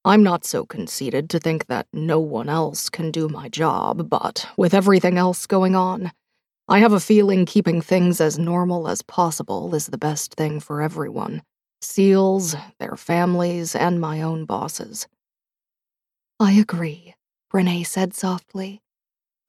I'm 0.04 0.24
not 0.24 0.46
so 0.46 0.66
conceited 0.66 1.30
to 1.30 1.40
think 1.40 1.68
that 1.68 1.88
no 1.94 2.20
one 2.20 2.50
else 2.50 2.90
can 2.90 3.12
do 3.12 3.30
my 3.30 3.48
job, 3.50 4.10
but 4.10 4.48
with 4.58 4.74
everything 4.74 5.18
else 5.18 5.46
going 5.46 5.76
on, 5.76 6.12
I 6.68 6.80
have 6.80 6.94
a 6.94 7.00
feeling 7.00 7.46
keeping 7.46 7.82
things 7.82 8.22
as 8.22 8.40
normal 8.40 8.88
as 8.88 9.02
possible 9.02 9.74
is 9.76 9.88
the 9.88 9.98
best 9.98 10.36
thing 10.36 10.60
for 10.60 10.82
everyone 10.82 11.42
SEALs, 11.82 12.56
their 12.80 12.96
families, 12.96 13.76
and 13.76 14.00
my 14.00 14.22
own 14.22 14.46
bosses. 14.46 15.08
I 16.40 16.54
agree, 16.54 17.16
Brenae 17.52 17.86
said 17.86 18.14
softly. 18.14 18.82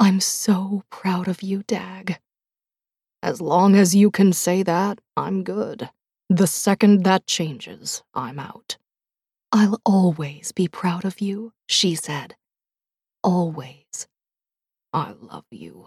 I'm 0.02 0.18
so 0.20 0.82
proud 0.88 1.28
of 1.28 1.42
you, 1.42 1.62
Dag. 1.62 2.20
As 3.22 3.42
long 3.42 3.76
as 3.76 3.94
you 3.94 4.10
can 4.10 4.32
say 4.32 4.62
that, 4.62 4.98
I'm 5.14 5.44
good. 5.44 5.90
The 6.30 6.46
second 6.46 7.04
that 7.04 7.26
changes, 7.26 8.02
I'm 8.14 8.38
out. 8.38 8.78
I'll 9.52 9.78
always 9.84 10.52
be 10.52 10.68
proud 10.68 11.04
of 11.04 11.20
you, 11.20 11.52
she 11.68 11.94
said. 11.94 12.34
Always. 13.22 14.08
I 14.94 15.12
love 15.20 15.44
you. 15.50 15.86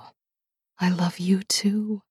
I 0.79 0.89
love 0.89 1.17
you 1.17 1.41
too. 1.41 2.03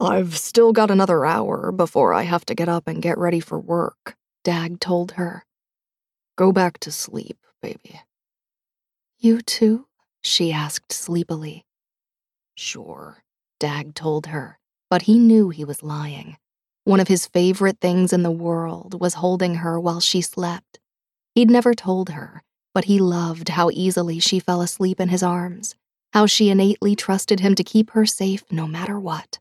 I've 0.00 0.38
still 0.38 0.72
got 0.72 0.90
another 0.90 1.26
hour 1.26 1.72
before 1.72 2.14
I 2.14 2.22
have 2.22 2.46
to 2.46 2.54
get 2.54 2.70
up 2.70 2.88
and 2.88 3.02
get 3.02 3.18
ready 3.18 3.40
for 3.40 3.60
work, 3.60 4.16
Dag 4.44 4.80
told 4.80 5.12
her. 5.12 5.44
Go 6.38 6.52
back 6.52 6.78
to 6.80 6.90
sleep, 6.90 7.36
baby. 7.60 8.00
You 9.18 9.42
too? 9.42 9.86
She 10.22 10.52
asked 10.52 10.92
sleepily. 10.92 11.64
Sure, 12.56 13.22
Dag 13.60 13.94
told 13.94 14.26
her, 14.26 14.58
but 14.90 15.02
he 15.02 15.18
knew 15.18 15.50
he 15.50 15.64
was 15.64 15.82
lying. 15.82 16.36
One 16.84 17.00
of 17.00 17.08
his 17.08 17.26
favorite 17.26 17.78
things 17.80 18.12
in 18.12 18.22
the 18.22 18.30
world 18.30 19.00
was 19.00 19.14
holding 19.14 19.56
her 19.56 19.78
while 19.78 20.00
she 20.00 20.20
slept. 20.20 20.80
He'd 21.34 21.50
never 21.50 21.74
told 21.74 22.10
her, 22.10 22.42
but 22.74 22.86
he 22.86 22.98
loved 22.98 23.50
how 23.50 23.70
easily 23.72 24.18
she 24.18 24.40
fell 24.40 24.60
asleep 24.60 25.00
in 25.00 25.08
his 25.08 25.22
arms 25.22 25.74
how 26.12 26.26
she 26.26 26.50
innately 26.50 26.94
trusted 26.94 27.40
him 27.40 27.54
to 27.54 27.64
keep 27.64 27.90
her 27.90 28.06
safe 28.06 28.44
no 28.50 28.66
matter 28.66 28.98
what. 29.00 29.38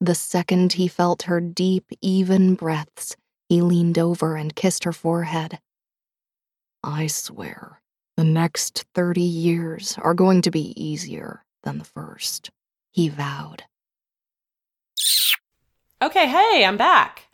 The 0.00 0.14
second 0.16 0.74
he 0.74 0.88
felt 0.88 1.22
her 1.22 1.40
deep, 1.40 1.84
even 2.00 2.54
breaths, 2.54 3.16
he 3.48 3.62
leaned 3.62 3.98
over 3.98 4.36
and 4.36 4.56
kissed 4.56 4.82
her 4.84 4.92
forehead. 4.92 5.60
I 6.82 7.06
swear, 7.06 7.80
the 8.16 8.24
next 8.24 8.84
30 8.94 9.20
years 9.20 9.96
are 10.02 10.14
going 10.14 10.42
to 10.42 10.50
be 10.50 10.72
easier 10.82 11.44
than 11.62 11.78
the 11.78 11.84
first, 11.84 12.50
he 12.90 13.08
vowed. 13.08 13.64
Okay, 16.02 16.28
hey, 16.28 16.64
I'm 16.64 16.76
back. 16.76 17.28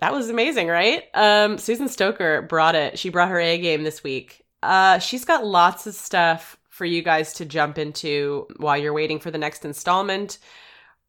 That 0.00 0.12
was 0.12 0.30
amazing, 0.30 0.68
right? 0.68 1.04
Um, 1.14 1.58
Susan 1.58 1.88
Stoker 1.88 2.42
brought 2.42 2.74
it. 2.74 2.98
She 2.98 3.08
brought 3.08 3.30
her 3.30 3.40
A 3.40 3.58
game 3.58 3.82
this 3.82 4.04
week. 4.04 4.44
Uh, 4.62 4.98
she's 4.98 5.24
got 5.24 5.44
lots 5.44 5.86
of 5.86 5.94
stuff 5.94 6.56
for 6.68 6.84
you 6.84 7.02
guys 7.02 7.32
to 7.34 7.44
jump 7.44 7.78
into 7.78 8.46
while 8.56 8.76
you're 8.76 8.92
waiting 8.92 9.18
for 9.18 9.30
the 9.30 9.38
next 9.38 9.64
installment 9.64 10.38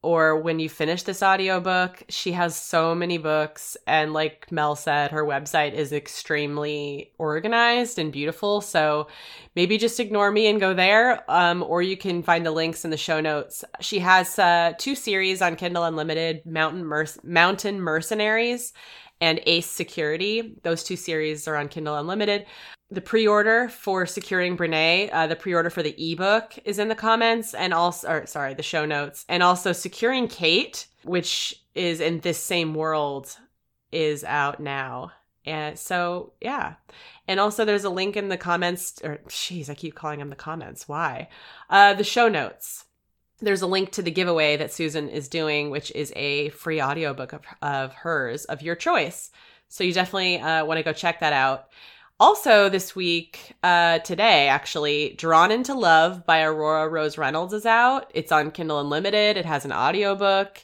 or 0.06 0.39
when 0.39 0.60
you 0.60 0.70
finish 0.70 1.02
this 1.02 1.24
audiobook. 1.24 2.04
She 2.10 2.32
has 2.34 2.56
so 2.56 2.94
many 2.94 3.18
books 3.18 3.76
and 3.88 4.13
like 4.13 4.52
Mel 4.52 4.76
said 4.76 5.10
her 5.10 5.26
website 5.26 5.74
is 5.74 5.91
extremely 5.91 7.12
organized 7.18 7.98
and 7.98 8.12
beautiful. 8.12 8.62
So 8.62 9.08
maybe 9.56 9.80
just 9.80 10.00
ignore 10.00 10.30
me 10.32 10.46
and 10.46 10.60
go 10.60 10.76
there 10.76 11.30
um, 11.30 11.63
or 11.63 11.82
you 11.82 11.98
can 11.98 12.22
find 12.22 12.46
the 12.46 12.52
links 12.52 12.86
in 12.86 12.91
the 12.91 12.98
show 12.98 13.20
notes. 13.20 13.65
She 13.82 13.98
has 14.00 14.38
uh, 14.38 14.74
two 14.78 14.94
series 14.94 15.41
on 15.41 15.56
Kindle 15.56 15.84
Unlimited, 15.84 16.46
Mountain 16.46 16.86
Merc- 16.86 17.24
Mountain 17.24 17.82
Mercenaries 17.82 18.74
and 19.20 19.39
Ace 19.48 19.65
Security. 19.65 20.56
Those 20.62 20.84
two 20.84 20.98
series 20.98 21.48
are 21.48 21.56
on 21.56 21.68
Kindle 21.68 21.96
Unlimited 21.96 22.46
the 22.91 23.02
pre-order 23.02 23.67
for 23.69 24.06
securing 24.06 24.56
Brenae, 24.56 25.10
uh, 25.12 25.28
the 25.28 25.36
pre-order 25.36 25.69
for 25.69 25.82
the 25.82 25.95
ebook 26.12 26.58
is 26.65 26.78
in 26.78 26.88
the 26.88 26.95
comments 26.95 27.54
and 27.54 27.74
also 27.74 28.08
or 28.10 28.26
sorry, 28.28 28.54
the 28.54 28.63
show 28.63 28.86
notes. 28.86 29.26
And 29.28 29.41
also 29.41 29.71
securing 29.71 30.28
Caite, 30.28 30.88
which 31.04 31.63
is 31.74 32.00
in 32.00 32.19
this 32.19 32.38
same 32.38 32.74
world 32.76 33.38
is 33.91 34.24
out 34.24 34.60
now. 34.60 35.12
And 35.45 35.78
so, 35.78 36.34
yeah. 36.41 36.76
And 37.28 37.39
also 37.39 37.65
there's 37.65 37.84
a 37.84 37.89
link 37.89 38.15
in 38.15 38.30
the 38.30 38.38
comments 38.38 39.02
or 39.04 39.19
jeez, 39.28 39.69
I 39.69 39.74
keep 39.74 39.95
calling 39.95 40.19
them 40.19 40.30
the 40.30 40.36
comments. 40.36 40.88
Why? 40.88 41.30
Uh 41.69 41.93
the 41.93 42.04
show 42.04 42.28
notes. 42.28 42.86
There's 43.39 43.63
a 43.63 43.67
link 43.67 43.91
to 43.93 44.02
the 44.02 44.12
giveaway 44.12 44.58
that 44.58 44.71
Susan 44.71 45.10
is 45.10 45.28
doing, 45.28 45.69
which 45.69 45.91
is 45.91 46.13
a 46.15 46.50
free 46.50 46.82
audiobook 46.82 47.34
of, 47.34 47.41
of 47.62 47.93
hers 47.93 48.45
of 48.45 48.62
your 48.62 48.76
choice. 48.76 49.32
So 49.67 49.84
you 49.84 49.91
definitely 49.91 50.39
uh, 50.39 50.63
want 50.65 50.78
to 50.78 50.84
go 50.84 50.93
check 50.93 51.19
that 51.19 51.34
out. 51.34 51.67
Also, 52.17 52.69
this 52.69 52.95
week, 52.95 53.56
uh, 53.62 53.99
today 53.99 54.47
actually, 54.47 55.15
Drawn 55.17 55.51
into 55.51 55.73
Love 55.73 56.25
by 56.25 56.43
Aurora 56.43 56.88
Rose 56.88 57.17
Reynolds 57.17 57.54
is 57.54 57.65
out. 57.65 58.10
It's 58.13 58.32
on 58.32 58.51
Kindle 58.51 58.80
Unlimited. 58.80 59.36
It 59.36 59.45
has 59.45 59.65
an 59.65 59.73
audiobook. 59.73 60.63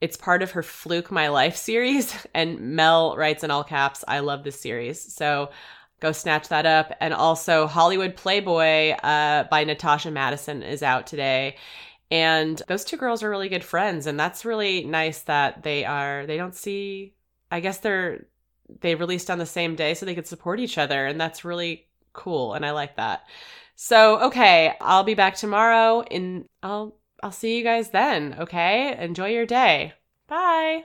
It's 0.00 0.16
part 0.16 0.40
of 0.40 0.52
her 0.52 0.62
Fluke 0.62 1.10
My 1.10 1.28
Life 1.28 1.56
series. 1.56 2.14
And 2.34 2.60
Mel 2.76 3.16
writes 3.16 3.42
in 3.42 3.50
all 3.50 3.64
caps, 3.64 4.04
I 4.06 4.20
love 4.20 4.44
this 4.44 4.60
series. 4.60 5.00
So 5.12 5.50
go 5.98 6.12
snatch 6.12 6.48
that 6.48 6.64
up. 6.64 6.92
And 7.00 7.12
also, 7.12 7.66
Hollywood 7.66 8.14
Playboy 8.14 8.90
uh, 8.90 9.44
by 9.44 9.64
Natasha 9.64 10.12
Madison 10.12 10.62
is 10.62 10.84
out 10.84 11.08
today. 11.08 11.56
And 12.12 12.62
those 12.68 12.84
two 12.84 12.96
girls 12.98 13.24
are 13.24 13.30
really 13.30 13.48
good 13.48 13.64
friends. 13.64 14.06
And 14.06 14.20
that's 14.20 14.44
really 14.44 14.84
nice 14.84 15.22
that 15.22 15.64
they 15.64 15.84
are, 15.84 16.24
they 16.26 16.36
don't 16.36 16.54
see, 16.54 17.14
I 17.50 17.58
guess 17.58 17.78
they're, 17.78 18.26
they 18.80 18.94
released 18.94 19.30
on 19.30 19.38
the 19.38 19.46
same 19.46 19.76
day 19.76 19.94
so 19.94 20.06
they 20.06 20.14
could 20.14 20.26
support 20.26 20.60
each 20.60 20.78
other 20.78 21.06
and 21.06 21.20
that's 21.20 21.44
really 21.44 21.86
cool 22.12 22.54
and 22.54 22.64
I 22.64 22.70
like 22.72 22.96
that. 22.96 23.24
So, 23.76 24.20
okay, 24.26 24.74
I'll 24.80 25.04
be 25.04 25.14
back 25.14 25.36
tomorrow 25.36 26.02
and 26.02 26.46
I'll 26.62 26.96
I'll 27.22 27.32
see 27.32 27.56
you 27.56 27.64
guys 27.64 27.90
then, 27.90 28.36
okay? 28.38 28.96
Enjoy 28.98 29.28
your 29.28 29.46
day. 29.46 29.94
Bye. 30.28 30.84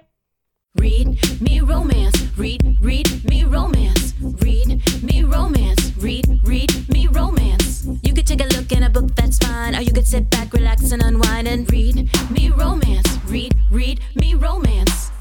Read 0.76 1.20
me 1.42 1.60
romance. 1.60 2.16
Read 2.38 2.78
read 2.80 3.26
me 3.26 3.44
romance. 3.44 4.14
Read 4.22 5.04
me 5.04 5.24
romance. 5.24 5.92
Read 5.98 6.26
read 6.46 6.90
me 6.90 7.08
romance. 7.08 7.86
You 8.04 8.14
could 8.14 8.28
take 8.28 8.42
a 8.42 8.56
look 8.56 8.72
in 8.72 8.84
a 8.84 8.90
book 8.90 9.14
that's 9.16 9.38
fine 9.40 9.76
or 9.76 9.82
you 9.82 9.92
could 9.92 10.08
sit 10.08 10.30
back, 10.30 10.54
relax 10.54 10.92
and 10.92 11.02
unwind 11.02 11.48
and 11.48 11.70
read 11.72 12.10
me 12.32 12.50
romance. 12.52 13.18
Read 13.26 13.54
read 13.72 14.00
me 14.16 14.36
romance. 14.36 15.12